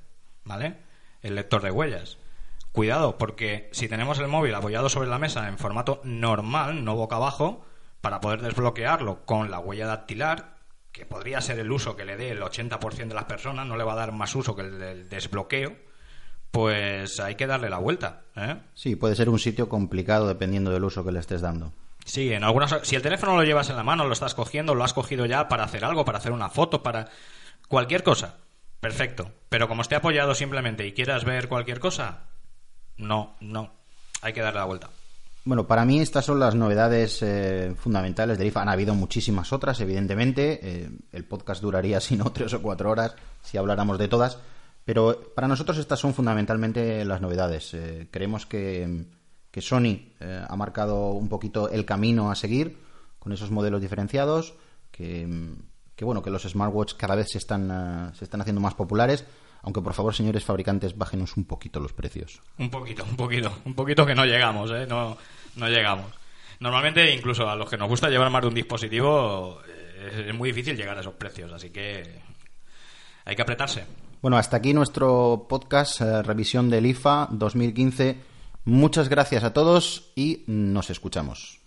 ¿vale? 0.45 0.77
El 1.23 1.37
lector 1.37 1.63
de 1.63 1.71
huellas. 1.71 2.19
Cuidado, 2.73 3.17
porque 3.17 3.71
si 3.73 3.89
tenemos 3.89 4.19
el 4.19 4.29
móvil 4.29 4.55
apoyado 4.55 4.89
sobre 4.89 5.09
la 5.09 5.19
mesa 5.19 5.49
en 5.49 5.57
formato 5.57 6.01
normal, 6.05 6.85
no 6.85 6.97
boca 6.97 7.17
abajo, 7.17 7.65
para 8.01 8.21
poder 8.21 8.43
desbloquearlo 8.43 9.25
con 9.25 9.51
la 9.51 9.59
huella 9.61 9.87
dactilar, 9.87 10.56
que 10.97 11.05
podría 11.05 11.43
ser 11.43 11.59
el 11.59 11.71
uso 11.71 11.95
que 11.95 12.07
le 12.07 12.17
dé 12.17 12.31
el 12.31 12.41
80% 12.41 13.09
de 13.09 13.15
las 13.15 13.27
personas, 13.27 13.67
no 13.67 13.77
le 13.77 13.85
va 13.85 13.93
a 13.93 13.97
dar 13.97 14.13
más 14.13 14.35
uso 14.35 14.57
que 14.57 14.63
el 14.63 14.79
del 14.79 15.09
desbloqueo, 15.11 15.77
pues 16.51 17.21
hay 17.21 17.35
que 17.35 17.47
darle 17.47 17.69
la 17.69 17.77
vuelta. 17.77 18.23
¿eh? 18.35 18.57
Sí, 18.73 18.97
puede 18.97 19.15
ser 19.15 19.29
un 19.29 19.39
sitio 19.39 19.69
complicado 19.69 20.27
dependiendo 20.27 20.71
del 20.71 20.85
uso 20.85 21.05
que 21.05 21.13
le 21.13 21.19
estés 21.19 21.43
dando. 21.43 21.75
Sí, 22.07 22.33
en 22.33 22.45
algunas. 22.45 22.81
Si 22.83 22.97
el 22.97 23.03
teléfono 23.03 23.37
lo 23.37 23.45
llevas 23.45 23.69
en 23.69 23.77
la 23.77 23.83
mano, 23.83 24.07
lo 24.07 24.13
estás 24.15 24.35
cogiendo, 24.35 24.75
lo 24.75 24.85
has 24.85 24.95
cogido 24.95 25.27
ya 25.27 25.49
para 25.49 25.65
hacer 25.65 25.85
algo, 25.85 26.07
para 26.07 26.17
hacer 26.17 26.33
una 26.33 26.49
foto, 26.49 26.83
para 26.83 27.11
cualquier 27.69 28.03
cosa. 28.03 28.39
Perfecto. 28.81 29.31
Pero 29.51 29.69
como 29.69 29.83
esté 29.83 29.97
apoyado 29.97 30.35
simplemente 30.35 30.87
y 30.87 30.93
quieras 30.93 31.27
ver 31.27 31.49
cualquier 31.49 31.79
cosa, 31.79 32.23
no, 32.97 33.37
no. 33.41 33.75
Hay 34.23 34.33
que 34.33 34.41
darle 34.41 34.61
la 34.61 34.67
vuelta. 34.67 34.89
Bueno, 35.47 35.69
para 35.69 35.85
mí 35.85 36.01
estas 36.01 36.25
son 36.25 36.41
las 36.41 36.57
novedades 36.57 37.23
eh, 37.23 37.73
fundamentales 37.79 38.37
del 38.37 38.49
IFA. 38.49 38.63
Han 38.63 38.69
habido 38.69 38.97
muchísimas 38.97 39.53
otras, 39.53 39.81
evidentemente. 39.81 40.59
Eh, 40.61 40.91
el 41.13 41.25
podcast 41.25 41.63
duraría, 41.63 42.01
si 42.03 42.17
no, 42.17 42.33
tres 42.33 42.53
o 42.53 42.61
cuatro 42.61 42.91
horas 42.91 43.15
si 43.43 43.57
habláramos 43.57 43.97
de 43.97 44.09
todas. 44.09 44.39
Pero 44.85 45.33
para 45.37 45.47
nosotros 45.47 45.79
estas 45.79 46.01
son 46.01 46.15
fundamentalmente 46.15 47.05
las 47.05 47.21
novedades. 47.21 47.75
Eh, 47.75 48.09
creemos 48.11 48.45
que, 48.45 49.07
que 49.53 49.61
Sony 49.61 50.13
ha 50.21 50.55
marcado 50.57 51.13
un 51.13 51.29
poquito 51.29 51.69
el 51.71 51.85
camino 51.85 52.31
a 52.31 52.35
seguir 52.35 52.79
con 53.21 53.33
esos 53.33 53.51
modelos 53.53 53.81
diferenciados, 53.81 54.55
que, 54.91 55.27
bueno, 56.01 56.23
que 56.23 56.31
los 56.31 56.43
smartwatch 56.43 56.95
cada 56.95 57.15
vez 57.15 57.31
se 57.31 57.39
están, 57.39 57.71
eh, 57.71 58.15
se 58.17 58.25
están 58.25 58.41
haciendo 58.41 58.61
más 58.61 58.75
populares. 58.75 59.25
Aunque 59.67 59.83
por 59.83 59.95
favor, 59.95 60.15
señores 60.15 60.45
fabricantes, 60.45 60.97
bájenos 60.97 61.37
un 61.37 61.45
poquito 61.45 61.81
los 61.81 61.93
precios. 61.93 62.41
Un 62.57 62.71
poquito, 62.71 63.05
un 63.05 63.17
poquito. 63.17 63.53
Un 63.65 63.75
poquito 63.75 64.07
que 64.07 64.15
no 64.15 64.25
llegamos, 64.25 64.71
¿eh? 64.71 64.87
No, 64.87 65.19
no 65.57 65.69
llegamos. 65.69 66.07
Normalmente, 66.61 67.13
incluso 67.13 67.51
a 67.51 67.57
los 67.57 67.69
que 67.69 67.77
nos 67.77 67.89
gusta 67.89 68.09
llevar 68.09 68.31
más 68.31 68.43
de 68.43 68.49
un 68.49 68.55
dispositivo, 68.55 69.61
eh, 69.69 70.27
es 70.29 70.35
muy 70.37 70.51
difícil 70.51 70.77
llegar 70.77 70.97
a 70.97 71.01
esos 71.01 71.15
precios. 71.15 71.53
Así 71.53 71.71
que 71.71 72.21
hay 73.25 73.35
que 73.35 73.43
apretarse. 73.43 73.85
Bueno, 74.23 74.37
hasta 74.37 74.59
aquí 74.59 74.73
nuestro 74.73 75.47
podcast, 75.49 76.01
eh, 76.01 76.23
revisión 76.23 76.71
del 76.71 76.87
IFA 76.87 77.27
2015. 77.33 78.19
Muchas 78.67 79.09
gracias 79.09 79.43
a 79.43 79.53
todos 79.53 80.13
y 80.15 80.45
nos 80.47 80.91
escuchamos. 80.91 81.59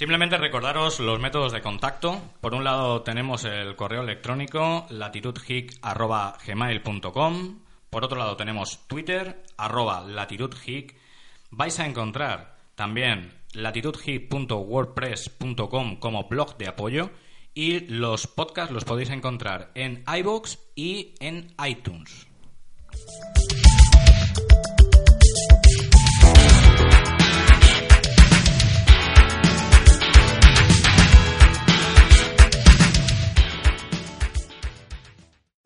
Simplemente 0.00 0.38
recordaros 0.38 0.98
los 0.98 1.20
métodos 1.20 1.52
de 1.52 1.60
contacto. 1.60 2.22
Por 2.40 2.54
un 2.54 2.64
lado 2.64 3.02
tenemos 3.02 3.44
el 3.44 3.76
correo 3.76 4.00
electrónico 4.00 4.86
latitudhic.gmail.com 4.88 7.58
Por 7.90 8.04
otro 8.06 8.18
lado 8.18 8.34
tenemos 8.34 8.88
Twitter, 8.88 9.44
latitudgeek. 9.58 10.96
Vais 11.50 11.78
a 11.78 11.84
encontrar 11.84 12.56
también 12.76 13.34
latitudgeek.wordpress.com 13.52 15.96
como 15.96 16.28
blog 16.30 16.56
de 16.56 16.68
apoyo 16.68 17.10
y 17.52 17.80
los 17.80 18.26
podcasts 18.26 18.72
los 18.72 18.86
podéis 18.86 19.10
encontrar 19.10 19.70
en 19.74 20.02
iBox 20.06 20.60
y 20.74 21.14
en 21.20 21.54
iTunes. 21.62 22.26